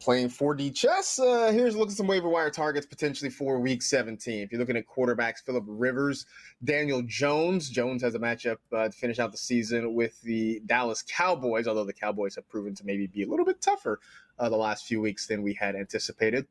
[0.00, 4.40] playing 4D chess, uh, here's at some waiver wire targets potentially for week 17.
[4.40, 6.26] If you're looking at quarterbacks, Philip Rivers,
[6.64, 7.70] Daniel Jones.
[7.70, 11.84] Jones has a matchup uh, to finish out the season with the Dallas Cowboys, although
[11.84, 14.00] the Cowboys have proven to maybe be a little bit tougher
[14.38, 16.46] uh, the last few weeks than we had anticipated.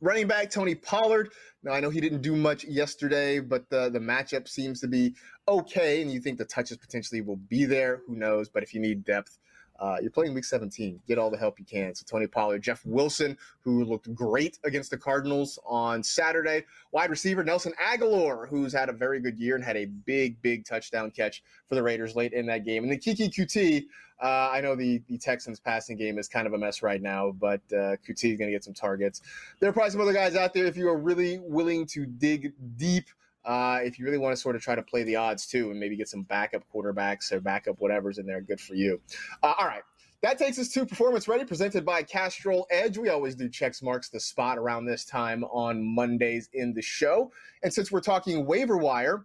[0.00, 1.30] Running back Tony Pollard.
[1.64, 5.14] Now I know he didn't do much yesterday, but the the matchup seems to be
[5.48, 8.02] okay, and you think the touches potentially will be there.
[8.06, 8.48] Who knows?
[8.48, 9.38] But if you need depth,
[9.78, 11.00] uh, you're playing week 17.
[11.06, 11.94] Get all the help you can.
[11.94, 17.44] So Tony Pollard, Jeff Wilson, who looked great against the Cardinals on Saturday, wide receiver
[17.44, 21.42] Nelson Agholor, who's had a very good year and had a big, big touchdown catch
[21.68, 23.86] for the Raiders late in that game, and then Keke Coutee.
[24.20, 27.30] Uh, I know the the Texans passing game is kind of a mess right now,
[27.30, 29.22] but uh, Coutee is going to get some targets.
[29.60, 32.52] There are probably some other guys out there if you are really willing to dig
[32.76, 33.04] deep
[33.48, 35.80] uh, if you really want to sort of try to play the odds too and
[35.80, 39.00] maybe get some backup quarterbacks or backup whatever's in there, good for you.
[39.42, 39.82] Uh, all right.
[40.20, 42.98] That takes us to Performance Ready, presented by Castrol Edge.
[42.98, 47.32] We always do checks marks the spot around this time on Mondays in the show.
[47.62, 49.24] And since we're talking waiver wire,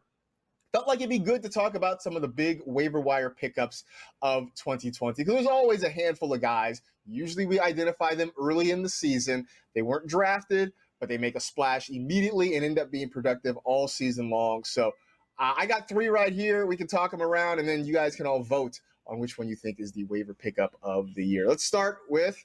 [0.72, 3.84] felt like it'd be good to talk about some of the big waiver wire pickups
[4.22, 6.82] of 2020 because there's always a handful of guys.
[7.06, 9.46] Usually we identify them early in the season.
[9.76, 10.74] They weren't drafted,
[11.04, 14.64] but they make a splash immediately and end up being productive all season long.
[14.64, 14.94] So
[15.38, 16.66] uh, I got three right here.
[16.66, 19.50] We can talk them around, and then you guys can all vote on which one
[19.50, 21.46] you think is the waiver pickup of the year.
[21.46, 22.42] Let's start with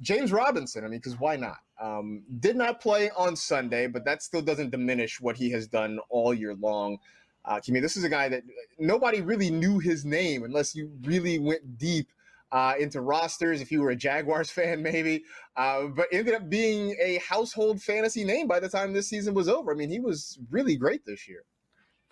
[0.00, 0.84] James Robinson.
[0.84, 1.58] I mean, because why not?
[1.80, 6.00] Um, did not play on Sunday, but that still doesn't diminish what he has done
[6.08, 6.98] all year long.
[7.44, 8.42] Uh, Kimmy, this is a guy that
[8.80, 12.08] nobody really knew his name unless you really went deep
[12.52, 15.24] uh, into rosters if you were a Jaguars fan, maybe,
[15.56, 19.48] uh, but ended up being a household fantasy name by the time this season was
[19.48, 19.72] over.
[19.72, 21.44] I mean, he was really great this year.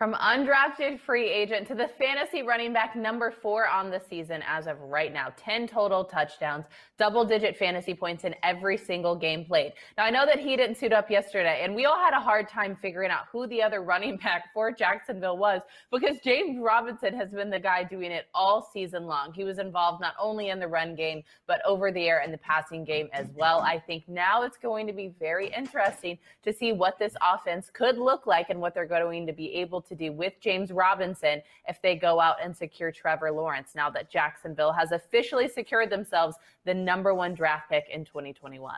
[0.00, 4.66] From undrafted free agent to the fantasy running back number four on the season as
[4.66, 5.28] of right now.
[5.36, 6.64] 10 total touchdowns,
[6.96, 9.74] double digit fantasy points in every single game played.
[9.98, 12.48] Now, I know that he didn't suit up yesterday, and we all had a hard
[12.48, 15.60] time figuring out who the other running back for Jacksonville was
[15.92, 19.34] because James Robinson has been the guy doing it all season long.
[19.34, 22.38] He was involved not only in the run game, but over the air in the
[22.38, 23.60] passing game as well.
[23.60, 27.98] I think now it's going to be very interesting to see what this offense could
[27.98, 31.42] look like and what they're going to be able to to do with James Robinson
[31.68, 36.36] if they go out and secure Trevor Lawrence now that Jacksonville has officially secured themselves
[36.64, 38.74] the number one draft pick in 2021.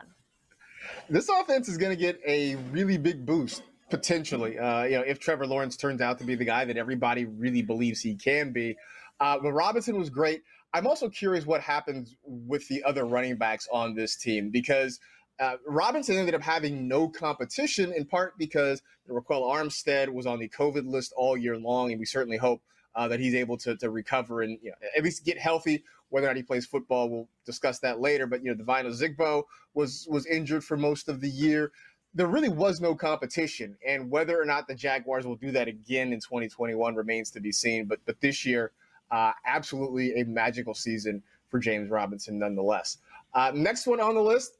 [1.09, 4.59] This offense is going to get a really big boost potentially.
[4.59, 7.61] Uh, you know, if Trevor Lawrence turns out to be the guy that everybody really
[7.61, 8.75] believes he can be.
[9.19, 10.41] Uh, but Robinson was great.
[10.73, 14.99] I'm also curious what happens with the other running backs on this team because
[15.39, 20.49] uh, Robinson ended up having no competition in part because Ryquell Armstead was on the
[20.49, 22.61] COVID list all year long, and we certainly hope
[22.95, 25.83] uh, that he's able to, to recover and you know, at least get healthy.
[26.09, 28.27] Whether or not he plays football, we'll discuss that later.
[28.27, 29.43] But you know, Devine Ozigbo
[29.73, 31.71] was was injured for most of the year.
[32.13, 36.13] There really was no competition, and whether or not the Jaguars will do that again
[36.13, 37.85] in 2021 remains to be seen.
[37.85, 38.71] But but this year,
[39.09, 42.97] uh, absolutely a magical season for James Robinson, nonetheless.
[43.33, 44.59] Uh, next one on the list,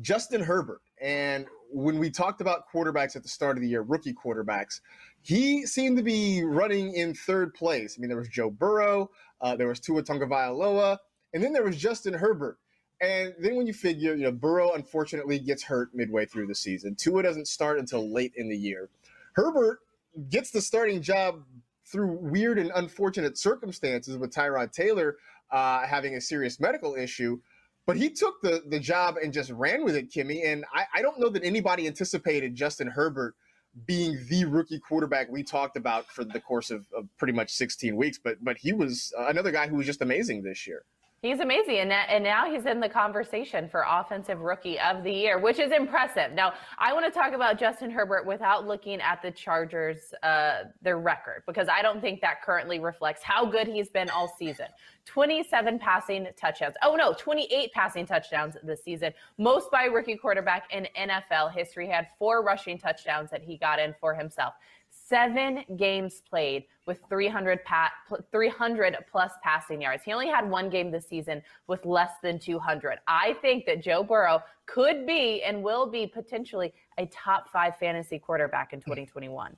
[0.00, 0.82] Justin Herbert.
[1.00, 4.80] And when we talked about quarterbacks at the start of the year, rookie quarterbacks,
[5.22, 7.96] he seemed to be running in third place.
[7.96, 10.98] I mean, there was Joe Burrow, uh, there was Tua Tagovailoa,
[11.34, 12.58] and then there was Justin Herbert.
[13.00, 16.96] And then when you figure, you know, Burrow unfortunately gets hurt midway through the season.
[16.96, 18.88] Tua doesn't start until late in the year.
[19.34, 19.80] Herbert
[20.30, 21.44] gets the starting job
[21.86, 25.16] through weird and unfortunate circumstances with Tyrod Taylor
[25.50, 27.40] uh, having a serious medical issue.
[27.88, 30.46] But he took the the job and just ran with it, Kimmy.
[30.46, 33.34] And I, I don't know that anybody anticipated Justin Herbert
[33.86, 37.96] being the rookie quarterback we talked about for the course of, of pretty much 16
[37.96, 38.18] weeks.
[38.22, 40.84] But but he was uh, another guy who was just amazing this year.
[41.20, 41.78] He's amazing.
[41.78, 45.72] And, and now he's in the conversation for Offensive Rookie of the Year, which is
[45.72, 46.32] impressive.
[46.32, 50.98] Now, I want to talk about Justin Herbert without looking at the Chargers, uh, their
[50.98, 54.66] record, because I don't think that currently reflects how good he's been all season.
[55.06, 56.76] 27 passing touchdowns.
[56.82, 59.12] Oh, no, 28 passing touchdowns this season.
[59.38, 61.86] Most by rookie quarterback in NFL history.
[61.86, 64.54] He had four rushing touchdowns that he got in for himself
[65.08, 67.92] seven games played with 300, pa-
[68.30, 70.02] 300 plus passing yards.
[70.04, 72.98] He only had one game this season with less than 200.
[73.06, 78.18] I think that Joe Burrow could be and will be potentially a top five fantasy
[78.18, 79.56] quarterback in 2021.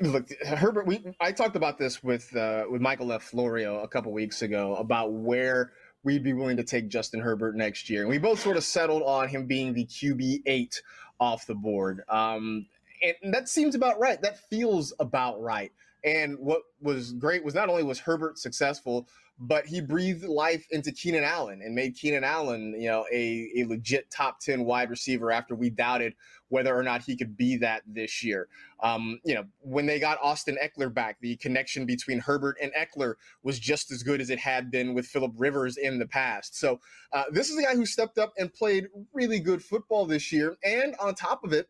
[0.00, 0.86] Look, Herbert.
[0.86, 3.24] We I talked about this with uh, with Michael F.
[3.24, 5.72] Florio a couple weeks ago about where
[6.04, 9.02] we'd be willing to take Justin Herbert next year, and we both sort of settled
[9.02, 10.80] on him being the QB eight
[11.18, 12.02] off the board.
[12.08, 12.66] Um,
[13.02, 14.20] and that seems about right.
[14.22, 15.72] That feels about right.
[16.04, 19.08] And what was great was not only was Herbert successful,
[19.40, 23.64] but he breathed life into Keenan Allen and made Keenan Allen, you know, a, a
[23.66, 26.14] legit top 10 wide receiver after we doubted
[26.48, 28.48] whether or not he could be that this year.
[28.82, 33.14] Um, you know, when they got Austin Ekeler back, the connection between Herbert and Ekeler
[33.44, 36.58] was just as good as it had been with Philip Rivers in the past.
[36.58, 36.80] So
[37.12, 40.56] uh, this is the guy who stepped up and played really good football this year.
[40.64, 41.68] And on top of it,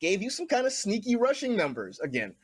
[0.00, 2.00] gave you some kind of sneaky rushing numbers.
[2.00, 2.34] Again,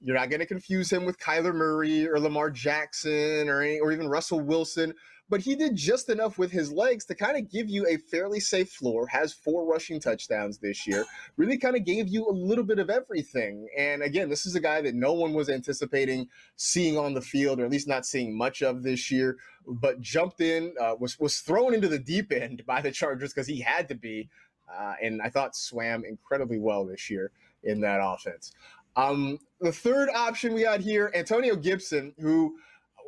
[0.00, 3.92] You're not going to confuse him with Kyler Murray or Lamar Jackson or any, or
[3.92, 4.94] even Russell Wilson
[5.28, 8.38] but he did just enough with his legs to kind of give you a fairly
[8.38, 9.06] safe floor.
[9.08, 11.04] Has four rushing touchdowns this year.
[11.36, 13.68] Really kind of gave you a little bit of everything.
[13.76, 17.60] And again, this is a guy that no one was anticipating seeing on the field,
[17.60, 19.36] or at least not seeing much of this year.
[19.66, 23.48] But jumped in, uh, was was thrown into the deep end by the Chargers because
[23.48, 24.28] he had to be,
[24.72, 27.30] uh, and I thought swam incredibly well this year
[27.62, 28.52] in that offense.
[28.96, 32.56] Um, the third option we had here, Antonio Gibson, who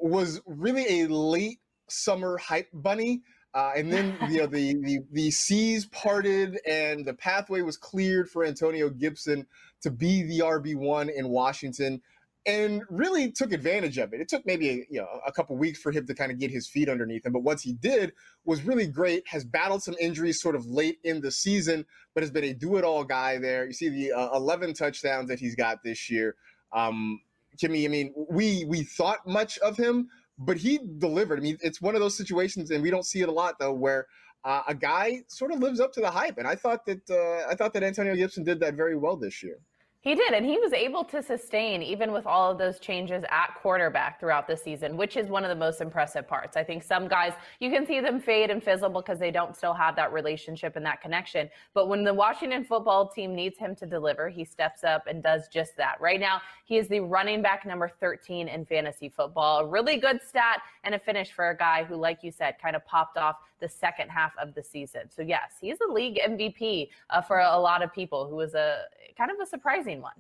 [0.01, 3.23] was really a late summer hype bunny.
[3.55, 8.29] Uh, and then you know the, the the seas parted and the pathway was cleared
[8.29, 9.47] for Antonio Gibson
[9.81, 12.03] to be the RB one in Washington,
[12.47, 14.21] and really took advantage of it.
[14.21, 16.51] It took maybe a, you know a couple weeks for him to kind of get
[16.51, 18.13] his feet underneath him, but once he did,
[18.45, 19.27] was really great.
[19.29, 21.85] Has battled some injuries sort of late in the season,
[22.15, 23.67] but has been a do it all guy there.
[23.67, 26.37] You see the uh, 11 touchdowns that he's got this year.
[26.73, 27.21] Um,
[27.63, 30.09] Kimmy, I mean, we we thought much of him,
[30.39, 31.39] but he delivered.
[31.39, 33.73] I mean, it's one of those situations, and we don't see it a lot though,
[33.73, 34.07] where
[34.45, 36.39] uh, a guy sort of lives up to the hype.
[36.39, 39.43] And I thought that uh, I thought that Antonio Gibson did that very well this
[39.43, 39.59] year.
[40.01, 43.57] He did, and he was able to sustain even with all of those changes at
[43.61, 46.57] quarterback throughout the season, which is one of the most impressive parts.
[46.57, 49.75] I think some guys, you can see them fade and fizzle because they don't still
[49.75, 51.51] have that relationship and that connection.
[51.75, 55.49] But when the Washington football team needs him to deliver, he steps up and does
[55.49, 56.01] just that.
[56.01, 59.61] Right now, he is the running back number 13 in fantasy football.
[59.61, 62.77] A really good stat and a finish for a guy who, like you said, kind
[62.77, 65.03] of popped off the second half of the season.
[65.11, 68.83] So, yes, he's a league MVP uh, for a lot of people who was a
[69.17, 70.15] kind of a surprising one.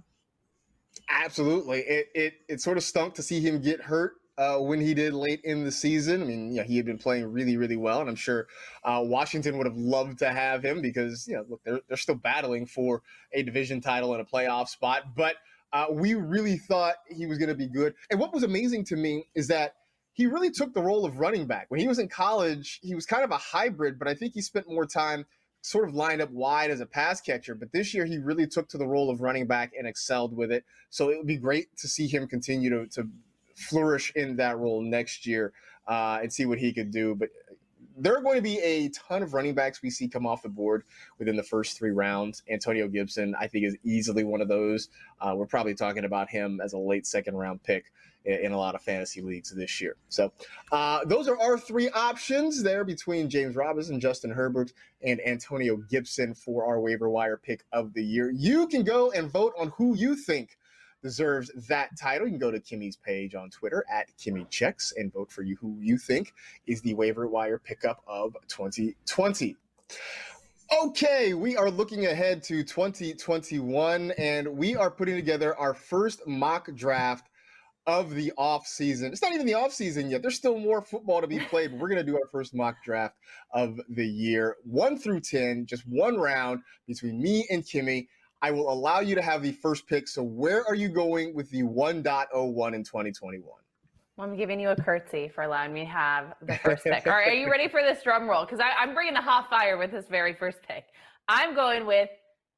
[1.09, 1.80] Absolutely.
[1.80, 5.12] It, it, it sort of stunk to see him get hurt uh, when he did
[5.12, 6.22] late in the season.
[6.22, 8.47] I mean, yeah, he had been playing really, really well, and I'm sure
[8.84, 12.14] uh, Washington would have loved to have him because you know, look, they're they're still
[12.14, 15.16] battling for a division title and a playoff spot.
[15.16, 15.36] But
[15.72, 17.95] uh, we really thought he was going to be good.
[18.11, 19.74] And what was amazing to me is that
[20.19, 21.66] he really took the role of running back.
[21.69, 24.43] When he was in college, he was kind of a hybrid, but I think he
[24.43, 25.25] spent more time
[25.62, 27.55] sort of lined up wide as a pass catcher.
[27.55, 30.51] But this year, he really took to the role of running back and excelled with
[30.51, 30.64] it.
[30.91, 33.09] So it would be great to see him continue to, to
[33.55, 35.53] flourish in that role next year
[35.87, 37.14] uh, and see what he could do.
[37.14, 37.29] But
[37.99, 40.49] there are going to be a ton of running backs we see come off the
[40.49, 40.85] board
[41.19, 42.43] within the first three rounds.
[42.51, 44.89] Antonio Gibson, I think, is easily one of those.
[45.21, 47.93] Uh, we're probably talking about him as a late second round pick
[48.25, 49.97] in a lot of fantasy leagues this year.
[50.09, 50.33] So
[50.71, 54.73] uh, those are our three options there between James Robinson, Justin Herbert,
[55.03, 58.31] and Antonio Gibson for our waiver wire pick of the year.
[58.31, 60.58] You can go and vote on who you think
[61.03, 62.27] deserves that title.
[62.27, 65.57] You can go to Kimmy's page on Twitter at Kimmy Checks and vote for you
[65.61, 66.33] who you think
[66.67, 69.57] is the waiver wire pickup of 2020.
[70.83, 76.69] Okay, we are looking ahead to 2021 and we are putting together our first mock
[76.75, 77.29] draft
[77.87, 79.11] of the off season.
[79.11, 80.21] It's not even the off season yet.
[80.21, 82.85] There's still more football to be played, but we're going to do our first mock
[82.85, 83.17] draft
[83.55, 88.09] of the year, one through 10, just one round between me and Kimmy.
[88.41, 90.07] I will allow you to have the first pick.
[90.07, 93.43] So, where are you going with the 1.01 in 2021?
[94.20, 97.07] I'm giving you a curtsy for allowing me to have the first pick.
[97.07, 98.45] All right, are you ready for this drum roll?
[98.45, 100.84] Because I'm bringing the hot fire with this very first pick.
[101.28, 102.09] I'm going with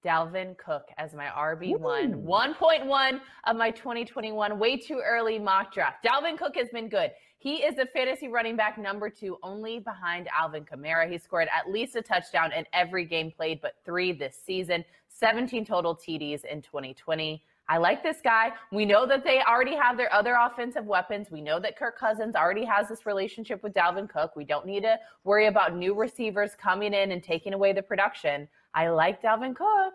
[0.05, 2.25] Dalvin Cook as my RB1.
[2.25, 6.05] 1.1 of my 2021, way too early mock draft.
[6.05, 7.11] Dalvin Cook has been good.
[7.39, 11.11] He is a fantasy running back number two, only behind Alvin Kamara.
[11.11, 15.65] He scored at least a touchdown in every game played, but three this season, 17
[15.65, 17.43] total TDs in 2020.
[17.71, 18.53] I like this guy.
[18.73, 21.31] We know that they already have their other offensive weapons.
[21.31, 24.35] We know that Kirk Cousins already has this relationship with Dalvin Cook.
[24.35, 28.49] We don't need to worry about new receivers coming in and taking away the production.
[28.75, 29.95] I like Dalvin Cook.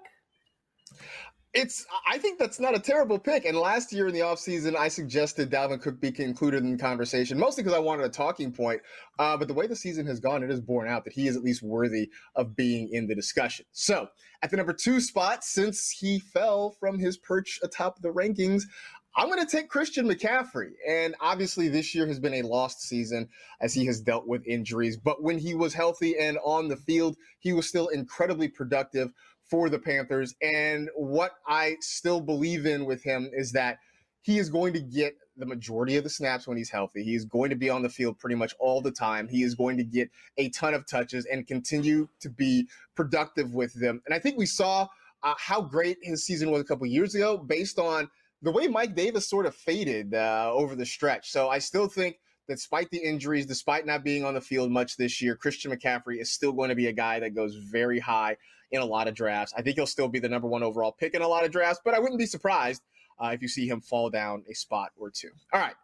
[1.53, 3.45] It's I think that's not a terrible pick.
[3.45, 7.39] And last year in the offseason, I suggested Dalvin Cook be included in the conversation,
[7.39, 8.82] mostly because I wanted a talking point.
[9.17, 11.38] Uh, but the way the season has gone, it is borne out that he is
[11.38, 13.65] at least worthy of being in the discussion.
[13.71, 14.09] So
[14.41, 18.63] at the number two spot, since he fell from his perch atop the rankings,
[19.18, 20.72] I'm going to take Christian McCaffrey.
[20.88, 23.30] And obviously, this year has been a lost season
[23.61, 24.97] as he has dealt with injuries.
[24.97, 29.11] But when he was healthy and on the field, he was still incredibly productive
[29.49, 30.36] for the Panthers.
[30.41, 33.78] And what I still believe in with him is that
[34.22, 37.03] he is going to get the majority of the snaps when he's healthy.
[37.03, 39.28] He is going to be on the field pretty much all the time.
[39.28, 43.74] He is going to get a ton of touches and continue to be productive with
[43.74, 44.01] them.
[44.05, 44.88] And I think we saw
[45.24, 48.09] uh, how great his season was a couple years ago based on
[48.46, 51.32] the way Mike Davis sort of faded uh, over the stretch.
[51.32, 54.98] So I still think that despite the injuries, despite not being on the field much
[54.98, 58.38] this year, Christian McCaffrey is still going to be a guy that goes very high
[58.70, 59.52] in a lot of drafts.
[59.58, 61.82] I think he'll still be the number one overall pick in a lot of drafts,
[61.84, 62.84] but I wouldn't be surprised
[63.20, 65.32] uh, if you see him fall down a spot or two.
[65.52, 65.76] All right.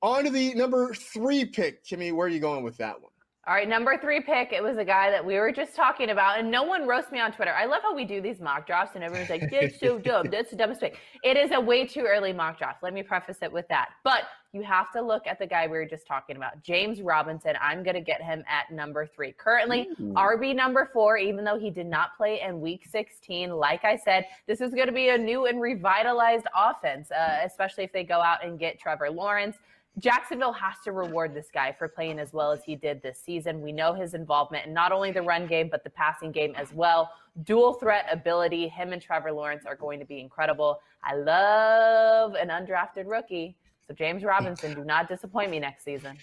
[0.00, 1.84] On to the number three pick.
[1.84, 3.10] Kimmy, where are you going with that one?
[3.48, 4.52] All right, number three pick.
[4.52, 7.20] It was a guy that we were just talking about, and no one roasts me
[7.20, 7.52] on Twitter.
[7.52, 10.26] I love how we do these mock drafts, and everyone's like, "That's so dumb.
[10.32, 12.82] That's the dumbest pick." It is a way too early mock draft.
[12.82, 13.90] Let me preface it with that.
[14.02, 17.54] But you have to look at the guy we were just talking about, James Robinson.
[17.60, 19.30] I'm going to get him at number three.
[19.30, 20.12] Currently, Ooh.
[20.14, 23.50] RB number four, even though he did not play in Week 16.
[23.50, 27.84] Like I said, this is going to be a new and revitalized offense, uh, especially
[27.84, 29.56] if they go out and get Trevor Lawrence.
[29.98, 33.62] Jacksonville has to reward this guy for playing as well as he did this season.
[33.62, 36.72] We know his involvement in not only the run game, but the passing game as
[36.74, 37.10] well.
[37.44, 38.68] Dual threat ability.
[38.68, 40.80] Him and Trevor Lawrence are going to be incredible.
[41.02, 43.56] I love an undrafted rookie.
[43.88, 46.18] So, James Robinson, do not disappoint me next season.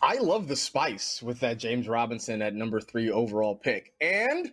[0.00, 3.92] I love the spice with that James Robinson at number three overall pick.
[4.00, 4.50] And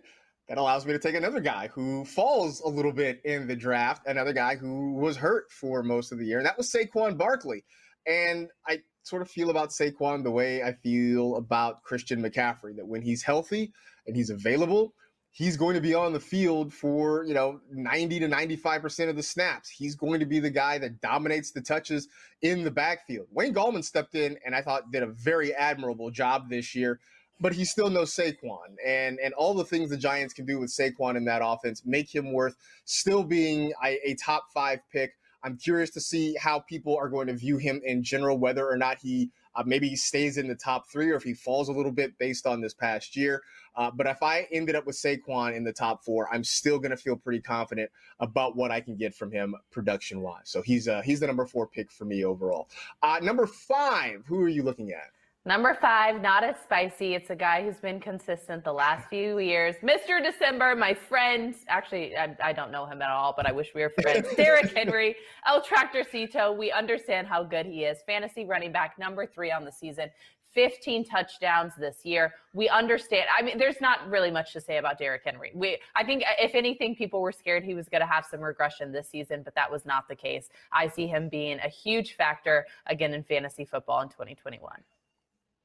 [0.48, 4.06] that allows me to take another guy who falls a little bit in the draft,
[4.06, 7.64] another guy who was hurt for most of the year, and that was Saquon Barkley.
[8.06, 12.86] And I sort of feel about Saquon the way I feel about Christian McCaffrey that
[12.86, 13.72] when he's healthy
[14.06, 14.94] and he's available,
[15.30, 19.22] he's going to be on the field for, you know, 90 to 95% of the
[19.22, 19.68] snaps.
[19.68, 22.08] He's going to be the guy that dominates the touches
[22.42, 23.26] in the backfield.
[23.30, 27.00] Wayne Gallman stepped in and I thought did a very admirable job this year,
[27.40, 28.76] but he's still no Saquon.
[28.86, 32.14] And and all the things the Giants can do with Saquon in that offense make
[32.14, 35.14] him worth still being a, a top 5 pick
[35.44, 38.76] I'm curious to see how people are going to view him in general, whether or
[38.78, 41.92] not he uh, maybe stays in the top three or if he falls a little
[41.92, 43.42] bit based on this past year.
[43.76, 46.90] Uh, but if I ended up with Saquon in the top four, I'm still going
[46.90, 47.90] to feel pretty confident
[48.20, 50.44] about what I can get from him production wise.
[50.44, 52.68] So he's uh, he's the number four pick for me overall.
[53.02, 55.10] Uh, number five, who are you looking at?
[55.46, 57.14] Number five, not as spicy.
[57.14, 59.76] It's a guy who's been consistent the last few years.
[59.82, 60.24] Mr.
[60.24, 61.54] December, my friend.
[61.68, 64.26] Actually, I, I don't know him at all, but I wish we were friends.
[64.36, 65.16] Derrick Henry,
[65.46, 66.56] El Tractorcito.
[66.56, 67.98] We understand how good he is.
[68.06, 70.08] Fantasy running back number three on the season.
[70.54, 72.32] 15 touchdowns this year.
[72.54, 73.26] We understand.
[73.36, 75.50] I mean, there's not really much to say about Derrick Henry.
[75.54, 78.92] We, I think, if anything, people were scared he was going to have some regression
[78.92, 80.48] this season, but that was not the case.
[80.72, 84.72] I see him being a huge factor again in fantasy football in 2021.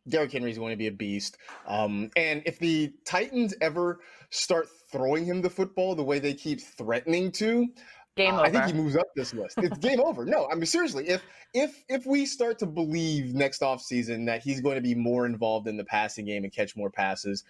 [0.08, 1.38] Derrick Henry's going to be a beast.
[1.68, 6.62] Um, and if the Titans ever start throwing him the football the way they keep
[6.62, 7.68] threatening to,
[8.16, 9.58] game uh, I think he moves up this list.
[9.58, 10.26] It's game over.
[10.26, 11.24] No, I mean seriously, if
[11.54, 15.68] if if we start to believe next offseason that he's going to be more involved
[15.68, 17.44] in the passing game and catch more passes,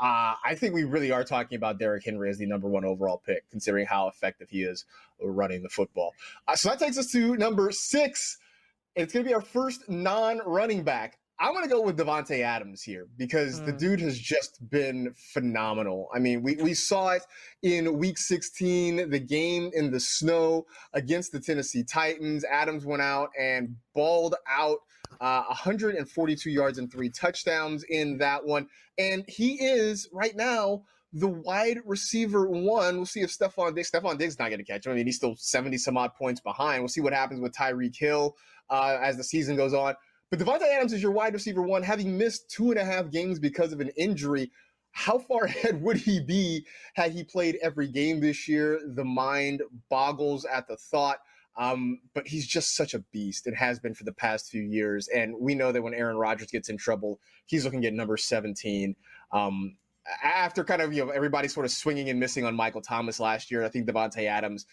[0.00, 3.22] uh, I think we really are talking about Derrick Henry as the number one overall
[3.24, 4.84] pick, considering how effective he is
[5.22, 6.12] running the football.
[6.48, 8.38] Uh, so that takes us to number six.
[8.96, 11.18] It's going to be our first non-running back.
[11.40, 13.66] I'm going to go with Davante Adams here because mm.
[13.66, 13.78] the hmm.
[13.78, 16.08] dude has just been phenomenal.
[16.14, 17.22] I mean, we, we saw it
[17.62, 22.44] in week 16, the game in the snow against the Tennessee Titans.
[22.44, 24.78] Adams went out and balled out
[25.20, 28.68] uh, 142 yards and three touchdowns in that one.
[28.98, 30.82] And he is right now
[31.12, 32.96] the wide receiver one.
[32.96, 34.92] We'll see if Stefon Diggs, Stefon Diggs not going to catch him.
[34.92, 36.82] I mean, he's still 70 some odd points behind.
[36.82, 38.36] We'll see what happens with Tyreek Hill
[38.70, 39.94] uh, as the season goes on.
[40.34, 43.38] But Davante Adams is your wide receiver one, having missed two and a half games
[43.38, 44.50] because of an injury.
[44.90, 48.80] How far ahead would he be had he played every game this year?
[48.84, 51.18] The mind boggles at the thought.
[51.56, 55.06] Um, but he's just such a beast and has been for the past few years.
[55.06, 58.96] And we know that when Aaron Rodgers gets in trouble, he's looking at number 17.
[59.30, 59.76] Um,
[60.24, 63.52] after kind of you know everybody sort of swinging and missing on Michael Thomas last
[63.52, 64.66] year, I think Davante Adams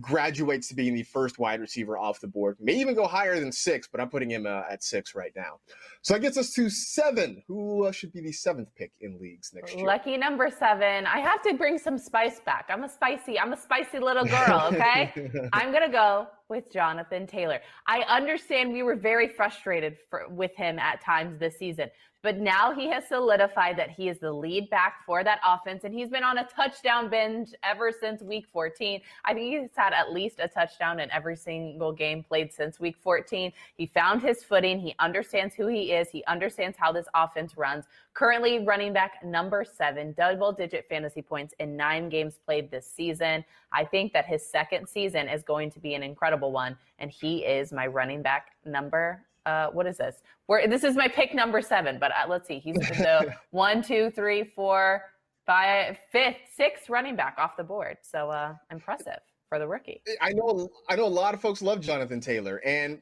[0.00, 2.56] graduates to being the first wide receiver off the board.
[2.60, 5.58] May even go higher than six, but I'm putting him uh, at six right now.
[6.02, 7.42] So that gets us to seven.
[7.46, 9.86] Who uh, should be the seventh pick in leagues next year?
[9.86, 11.06] Lucky number seven.
[11.06, 12.66] I have to bring some spice back.
[12.68, 13.38] I'm a spicy.
[13.38, 14.70] I'm a spicy little girl.
[14.72, 17.60] Okay, I'm gonna go with Jonathan Taylor.
[17.86, 21.88] I understand we were very frustrated for, with him at times this season,
[22.22, 25.94] but now he has solidified that he is the lead back for that offense, and
[25.94, 29.00] he's been on a touchdown binge ever since week 14.
[29.24, 32.96] I think he's had at least a touchdown in every single game played since week
[33.00, 33.52] 14.
[33.76, 34.78] He found his footing.
[34.80, 36.10] He understands who he is.
[36.10, 37.86] He understands how this offense runs.
[38.12, 43.44] Currently, running back number seven, double digit fantasy points in nine games played this season.
[43.72, 47.44] I think that his second season is going to be an incredible one, and he
[47.44, 50.16] is my running back number uh, what is this?
[50.46, 52.58] Where this is my pick number seven, but uh, let's see.
[52.58, 55.02] He's the one, two, three, four,
[55.46, 57.98] five, fifth, sixth running back off the board.
[58.02, 60.02] So uh, impressive for the rookie.
[60.20, 63.00] I know, I know a lot of folks love Jonathan Taylor, and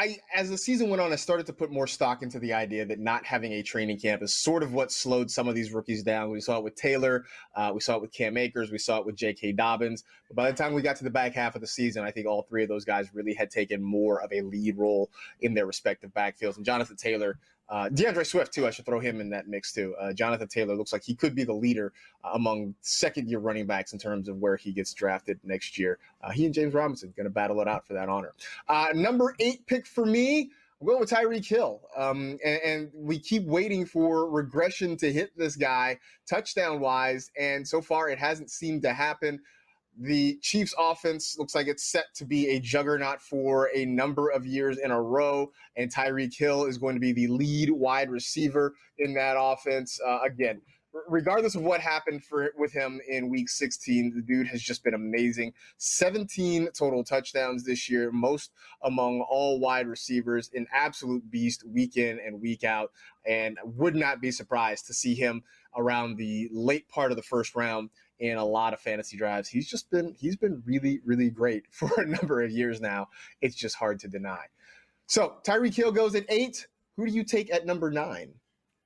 [0.00, 2.86] I, as the season went on, I started to put more stock into the idea
[2.86, 6.02] that not having a training camp is sort of what slowed some of these rookies
[6.02, 6.30] down.
[6.30, 9.04] We saw it with Taylor, uh, we saw it with Cam Akers, we saw it
[9.04, 9.52] with J.K.
[9.52, 10.04] Dobbins.
[10.28, 12.26] But by the time we got to the back half of the season, I think
[12.26, 15.10] all three of those guys really had taken more of a lead role
[15.42, 16.56] in their respective backfields.
[16.56, 17.38] And Jonathan Taylor
[17.70, 19.94] uh, D'Andre Swift, too, I should throw him in that mix, too.
[20.00, 21.92] Uh, Jonathan Taylor looks like he could be the leader
[22.24, 25.98] uh, among second year running backs in terms of where he gets drafted next year.
[26.22, 28.34] Uh, he and James Robinson going to battle it out for that honor.
[28.68, 30.50] Uh, number eight pick for me.
[30.80, 31.82] I'm going with Tyreek Hill.
[31.96, 37.30] Um, and, and, we keep waiting for regression to hit this guy touchdown wise.
[37.38, 39.40] And so far, it hasn't seemed to happen.
[40.02, 44.46] The Chiefs offense looks like it's set to be a juggernaut for a number of
[44.46, 48.74] years in a row, and Tyreek Hill is going to be the lead wide receiver
[48.96, 50.00] in that offense.
[50.00, 50.62] Uh, again,
[51.06, 54.94] regardless of what happened for with him in week 16 the dude has just been
[54.94, 58.50] amazing 17 total touchdowns this year most
[58.82, 62.90] among all wide receivers an absolute beast week in and week out
[63.24, 65.44] and would not be surprised to see him
[65.76, 67.88] around the late part of the first round
[68.20, 69.48] in a lot of fantasy drives.
[69.48, 73.08] He's just been he's been really really great for a number of years now.
[73.40, 74.44] It's just hard to deny.
[75.06, 76.66] So Tyreek Hill goes at eight.
[76.96, 78.32] Who do you take at number nine?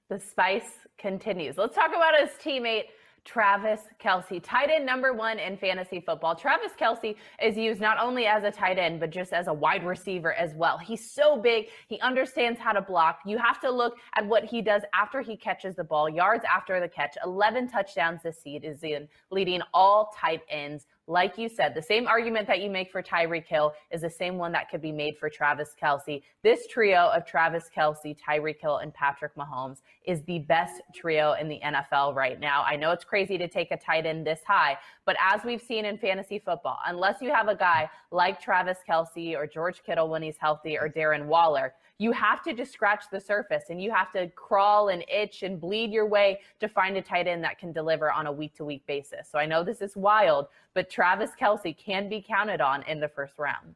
[0.09, 1.59] The spice continues.
[1.59, 2.85] Let's talk about his teammate
[3.25, 6.35] Travis Kelce, tight end number one in fantasy football.
[6.35, 9.85] Travis Kelce is used not only as a tight end, but just as a wide
[9.85, 10.77] receiver as well.
[10.77, 11.69] He's so big.
[11.89, 13.21] He understands how to block.
[13.25, 16.81] You have to look at what he does after he catches the ball, yards after
[16.81, 17.17] the catch.
[17.25, 22.63] 11 touchdowns this season, leading all tight ends like you said, the same argument that
[22.63, 25.75] you make for Tyreek Hill is the same one that could be made for Travis
[25.81, 26.23] Kelce.
[26.43, 31.49] This trio of Travis Kelce, Tyreek Hill, and Patrick Mahomes is the best trio in
[31.49, 32.65] the NFL right now.
[32.67, 35.85] I know it's crazy to take a tight end this high, but as we've seen
[35.85, 40.23] in fantasy football, unless you have a guy like Travis Kelce or George Kittle when
[40.23, 44.13] he's healthy or Darren Waller, you have to just scratch the surface and you have
[44.13, 47.73] to crawl and itch and bleed your way to find a tight end that can
[47.73, 49.29] deliver on a week to week basis.
[49.31, 53.09] So I know this is wild, but Travis Kelce can be counted on in the
[53.09, 53.75] first round.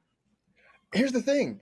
[0.93, 1.61] Here's the thing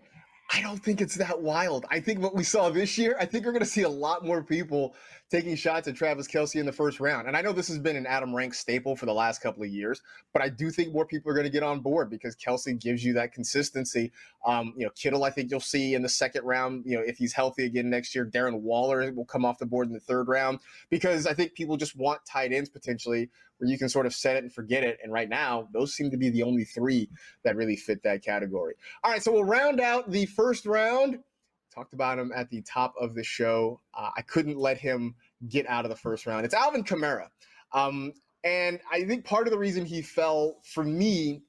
[0.56, 1.84] I don't think it's that wild.
[1.90, 4.24] I think what we saw this year, I think we're going to see a lot
[4.24, 4.94] more people
[5.30, 7.28] taking shots at Travis Kelce in the first round.
[7.28, 9.68] And I know this has been an Adam Rank staple for the last couple of
[9.68, 10.00] years,
[10.32, 13.04] but I do think more people are going to get on board because Kelce gives
[13.04, 14.12] you that consistency.
[14.46, 17.18] Um, you know, Kittle, I think you'll see in the second round, you know, if
[17.18, 20.26] he's healthy again next year, Darren Waller will come off the board in the third
[20.26, 23.28] round because I think people just want tight ends potentially
[23.58, 24.98] where you can sort of set it and forget it.
[25.02, 27.08] And right now, those seem to be the only three
[27.44, 28.74] that really fit that category.
[29.02, 31.18] All right, so we'll round out the first round.
[31.74, 33.80] Talked about him at the top of the show.
[33.94, 35.14] Uh, I couldn't let him
[35.48, 36.44] get out of the first round.
[36.44, 37.28] It's Alvin Kamara.
[37.72, 38.12] Um,
[38.44, 41.42] and I think part of the reason he fell for me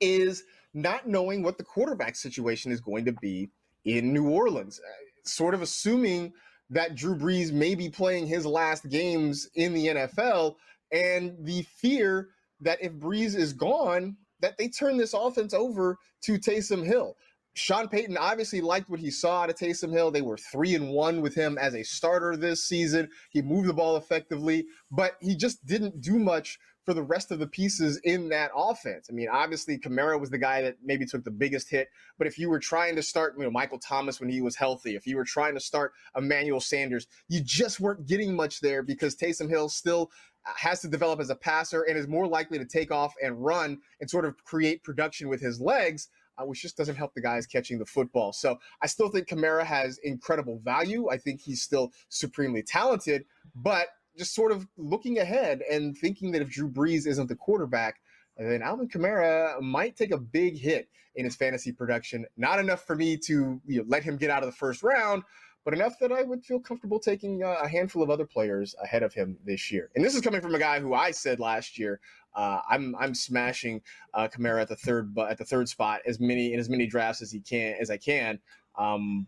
[0.00, 3.50] is not knowing what the quarterback situation is going to be
[3.84, 4.80] in New Orleans.
[4.80, 6.32] Uh, sort of assuming
[6.70, 10.56] that Drew Brees may be playing his last games in the NFL
[10.92, 12.28] and the fear
[12.60, 17.14] that if Brees is gone, that they turn this offense over to Taysom Hill.
[17.54, 20.10] Sean Payton obviously liked what he saw out of Taysom Hill.
[20.10, 23.08] They were three and one with him as a starter this season.
[23.30, 26.58] He moved the ball effectively, but he just didn't do much
[26.88, 29.08] for the rest of the pieces in that offense.
[29.10, 32.38] I mean, obviously Kamara was the guy that maybe took the biggest hit, but if
[32.38, 35.14] you were trying to start, you know, Michael Thomas when he was healthy, if you
[35.14, 39.68] were trying to start Emmanuel Sanders, you just weren't getting much there because Taysom Hill
[39.68, 40.10] still
[40.44, 43.76] has to develop as a passer and is more likely to take off and run
[44.00, 46.08] and sort of create production with his legs,
[46.38, 48.32] uh, which just doesn't help the guys catching the football.
[48.32, 51.10] So I still think Kamara has incredible value.
[51.10, 53.88] I think he's still supremely talented, but
[54.18, 58.00] just sort of looking ahead and thinking that if Drew Brees isn't the quarterback,
[58.36, 62.24] then Alvin Kamara might take a big hit in his fantasy production.
[62.36, 65.24] Not enough for me to you know, let him get out of the first round,
[65.64, 69.02] but enough that I would feel comfortable taking uh, a handful of other players ahead
[69.02, 69.90] of him this year.
[69.96, 72.00] And this is coming from a guy who I said last year
[72.34, 73.82] uh, I'm I'm smashing
[74.14, 77.20] uh, Kamara at the third at the third spot as many in as many drafts
[77.20, 78.38] as he can as I can.
[78.76, 79.26] Um,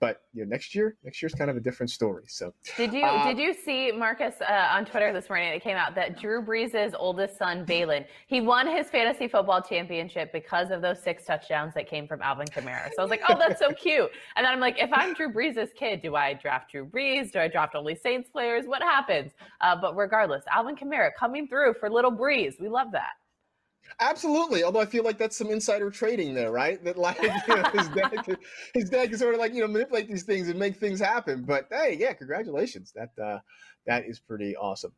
[0.00, 2.24] but you know, next year, next year's kind of a different story.
[2.28, 5.52] So did you uh, did you see Marcus uh, on Twitter this morning?
[5.52, 10.32] It came out that Drew Brees' oldest son, Baylen, he won his fantasy football championship
[10.32, 12.88] because of those six touchdowns that came from Alvin Kamara.
[12.88, 14.10] So I was like, oh, that's so cute.
[14.36, 17.32] And then I'm like, if I'm Drew Brees' kid, do I draft Drew Brees?
[17.32, 18.66] Do I draft only Saints players?
[18.66, 19.32] What happens?
[19.60, 22.58] Uh, but regardless, Alvin Kamara coming through for little Brees.
[22.58, 23.12] We love that.
[23.98, 24.62] Absolutely.
[24.62, 26.82] Although I feel like that's some insider trading there, right?
[26.84, 28.36] That like you know, his dad, can,
[28.74, 31.42] his dad can sort of like you know manipulate these things and make things happen.
[31.42, 32.92] But hey, yeah, congratulations.
[32.94, 33.38] That uh,
[33.86, 34.92] that is pretty awesome.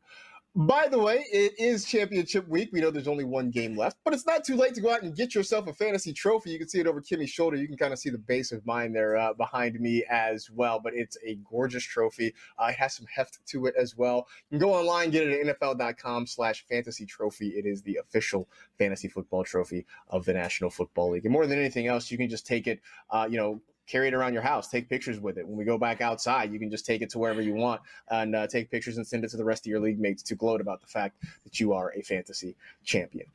[0.55, 2.69] By the way, it is championship week.
[2.71, 5.01] We know there's only one game left, but it's not too late to go out
[5.01, 6.51] and get yourself a fantasy trophy.
[6.51, 7.57] You can see it over Kimmy's shoulder.
[7.57, 10.79] You can kind of see the base of mine there uh, behind me as well,
[10.79, 12.35] but it's a gorgeous trophy.
[12.59, 14.27] Uh, it has some heft to it as well.
[14.51, 17.47] You can go online, get it at NFL.com slash fantasy trophy.
[17.47, 18.47] It is the official
[18.77, 21.25] fantasy football trophy of the National Football League.
[21.25, 22.79] And more than anything else, you can just take it,
[23.09, 25.47] uh, you know, carry it around your house, take pictures with it.
[25.47, 28.35] When we go back outside, you can just take it to wherever you want and
[28.35, 30.61] uh, take pictures and send it to the rest of your league mates to gloat
[30.61, 33.27] about the fact that you are a fantasy champion.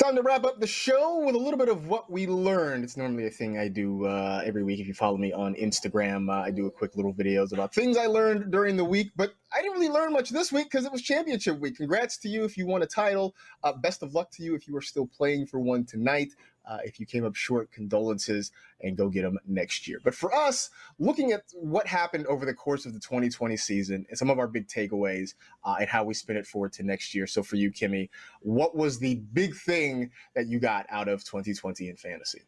[0.00, 2.84] Time to wrap up the show with a little bit of what we learned.
[2.84, 4.80] It's normally a thing I do uh, every week.
[4.80, 7.98] If you follow me on Instagram, uh, I do a quick little videos about things
[7.98, 9.10] I learned during the week.
[9.14, 11.76] But I didn't really learn much this week because it was championship week.
[11.76, 13.34] Congrats to you if you won a title.
[13.62, 16.32] Uh, best of luck to you if you are still playing for one tonight.
[16.68, 18.52] Uh, if you came up short, condolences
[18.82, 19.98] and go get them next year.
[20.04, 24.18] But for us, looking at what happened over the course of the 2020 season and
[24.18, 25.34] some of our big takeaways
[25.64, 27.26] uh, and how we spin it forward to next year.
[27.26, 28.08] So for you, Kimmy,
[28.40, 32.42] what was the big thing that you got out of 2020 in fantasy?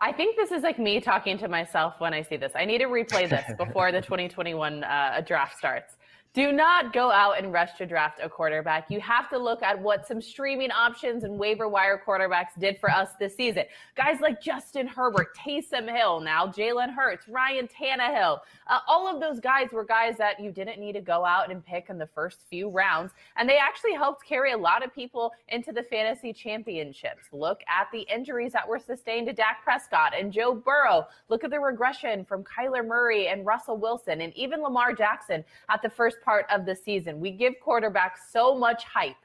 [0.00, 2.52] I think this is like me talking to myself when I see this.
[2.54, 5.96] I need to replay this before the 2021 uh, draft starts.
[6.34, 8.90] Do not go out and rush to draft a quarterback.
[8.90, 12.90] You have to look at what some streaming options and waiver wire quarterbacks did for
[12.90, 13.62] us this season.
[13.94, 18.40] Guys like Justin Herbert, Taysom Hill, now Jalen Hurts, Ryan Tannehill.
[18.66, 21.64] Uh, all of those guys were guys that you didn't need to go out and
[21.64, 23.12] pick in the first few rounds.
[23.36, 27.26] And they actually helped carry a lot of people into the fantasy championships.
[27.30, 31.06] Look at the injuries that were sustained to Dak Prescott and Joe Burrow.
[31.28, 35.80] Look at the regression from Kyler Murray and Russell Wilson and even Lamar Jackson at
[35.80, 37.20] the first part of the season.
[37.20, 39.16] We give quarterbacks so much hype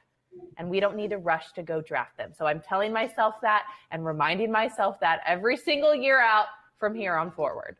[0.58, 2.32] and we don't need to rush to go draft them.
[2.36, 6.46] So I'm telling myself that and reminding myself that every single year out
[6.78, 7.76] from here on forward.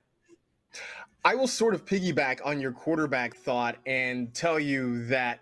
[1.24, 5.40] I will sort of piggyback on your quarterback thought and tell you that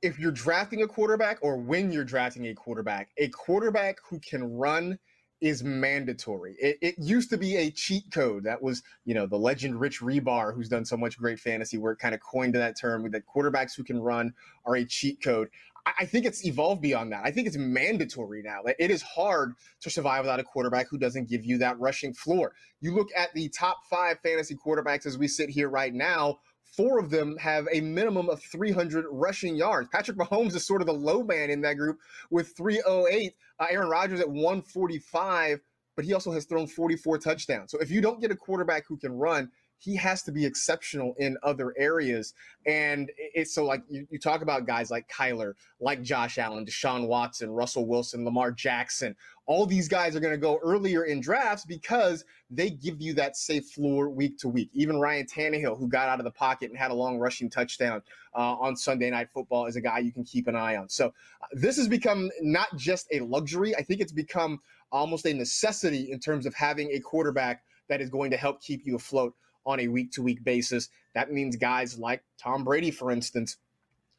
[0.00, 4.56] if you're drafting a quarterback or when you're drafting a quarterback, a quarterback who can
[4.56, 4.98] run
[5.40, 6.56] is mandatory.
[6.58, 8.44] It, it, used to be a cheat code.
[8.44, 12.00] That was, you know, the legend Rich Hribar, who's done so much great fantasy work,
[12.00, 14.32] kind of coined that term with that quarterbacks who can run
[14.66, 15.48] are a cheat code.
[15.86, 17.22] I, I think it's evolved beyond that.
[17.24, 18.62] I think it's mandatory now.
[18.78, 22.52] It is hard to survive without a quarterback who doesn't give you that rushing floor.
[22.80, 26.40] You look at the top five fantasy quarterbacks as we sit here right now
[26.76, 29.88] four of them have a minimum of 300 rushing yards.
[29.92, 31.98] Patrick Mahomes is sort of the low man in that group
[32.30, 33.34] with 308.
[33.60, 35.60] Uh, Aaron Rodgers at 145,
[35.96, 37.70] but he also has thrown 44 touchdowns.
[37.70, 41.14] So if you don't get a quarterback who can run, he has to be exceptional
[41.18, 42.34] in other areas.
[42.66, 47.06] And it's so like you, you talk about guys like Kyler, like Josh Allen, Deshaun
[47.06, 49.14] Watson, Russell Wilson, Lamar Jackson.
[49.48, 53.34] All these guys are going to go earlier in drafts because they give you that
[53.34, 54.68] safe floor week to week.
[54.74, 58.02] Even Ryan Tannehill, who got out of the pocket and had a long rushing touchdown
[58.36, 60.90] uh, on Sunday Night Football, is a guy you can keep an eye on.
[60.90, 63.74] So uh, this has become not just a luxury.
[63.74, 64.60] I think it's become
[64.92, 68.82] almost a necessity in terms of having a quarterback that is going to help keep
[68.84, 69.34] you afloat
[69.64, 70.90] on a week to week basis.
[71.14, 73.56] That means guys like Tom Brady, for instance,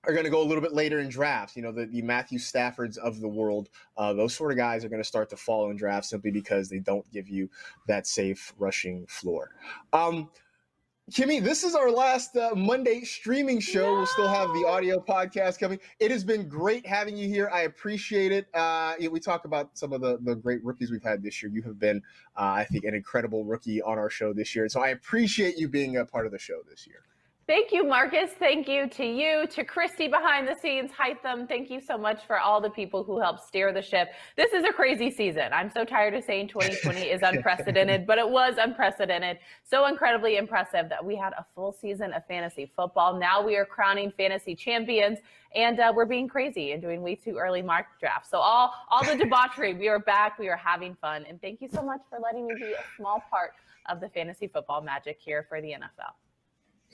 [0.06, 1.56] are going to go a little bit later in drafts.
[1.56, 4.90] You know, the, the Matthew Staffords of the world, uh, those sort of guys are
[4.90, 7.50] going to start to fall in drafts simply because they don't give you
[7.88, 9.50] that safe rushing floor.
[9.92, 10.30] Um,
[11.12, 13.86] Kimmy, this is our last uh, Monday streaming show.
[13.86, 13.94] No!
[13.94, 15.80] We'll still have the audio podcast coming.
[16.00, 17.50] It has been great having you here.
[17.52, 18.48] I appreciate it.
[18.54, 21.52] Uh, we talk about some of the, the great rookies we've had this year.
[21.52, 22.04] You have been,
[22.38, 24.70] uh, I think, an incredible rookie on our show this year.
[24.70, 27.02] So I appreciate you being a part of the show this year.
[27.50, 28.30] Thank you, Marcus.
[28.38, 31.48] Thank you to you, to Christy behind the scenes, Hytham.
[31.48, 34.10] Thank you so much for all the people who helped steer the ship.
[34.38, 35.52] This is a crazy season.
[35.52, 39.40] I'm so tired of saying 2020 is unprecedented, but it was unprecedented.
[39.64, 43.18] So incredibly impressive that we had a full season of fantasy football.
[43.18, 45.18] Now we are crowning fantasy champions,
[45.56, 48.30] and uh, we're being crazy and doing way too early mock drafts.
[48.30, 50.38] So all all the debauchery, we are back.
[50.38, 53.24] We are having fun, and thank you so much for letting me be a small
[53.32, 53.54] part
[53.88, 56.14] of the fantasy football magic here for the NFL.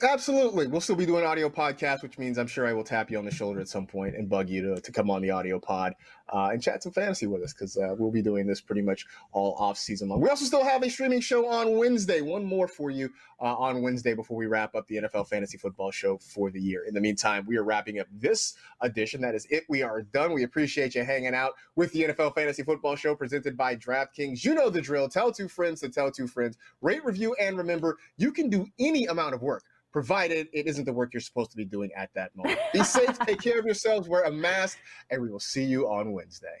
[0.02, 0.66] Absolutely.
[0.66, 3.24] We'll still be doing audio podcast, which means I'm sure I will tap you on
[3.24, 5.94] the shoulder at some point and bug you to, to come on the audio pod
[6.28, 9.06] uh, and chat some fantasy with us because uh, we'll be doing this pretty much
[9.32, 10.20] all off season long.
[10.20, 12.20] We also still have a streaming show on Wednesday.
[12.20, 15.90] One more for you uh, on Wednesday before we wrap up the NFL fantasy football
[15.90, 16.84] show for the year.
[16.86, 19.22] In the meantime, we are wrapping up this edition.
[19.22, 19.64] That is it.
[19.70, 20.34] We are done.
[20.34, 24.44] We appreciate you hanging out with the NFL fantasy football show presented by DraftKings.
[24.44, 25.08] You know the drill.
[25.08, 26.58] Tell two friends to tell two friends.
[26.82, 29.62] Rate, review, and remember, you can do any amount of work
[29.96, 32.58] provided it isn't the work you're supposed to be doing at that moment.
[32.70, 34.76] Be safe, take care of yourselves, wear a mask,
[35.10, 36.60] and we will see you on Wednesday.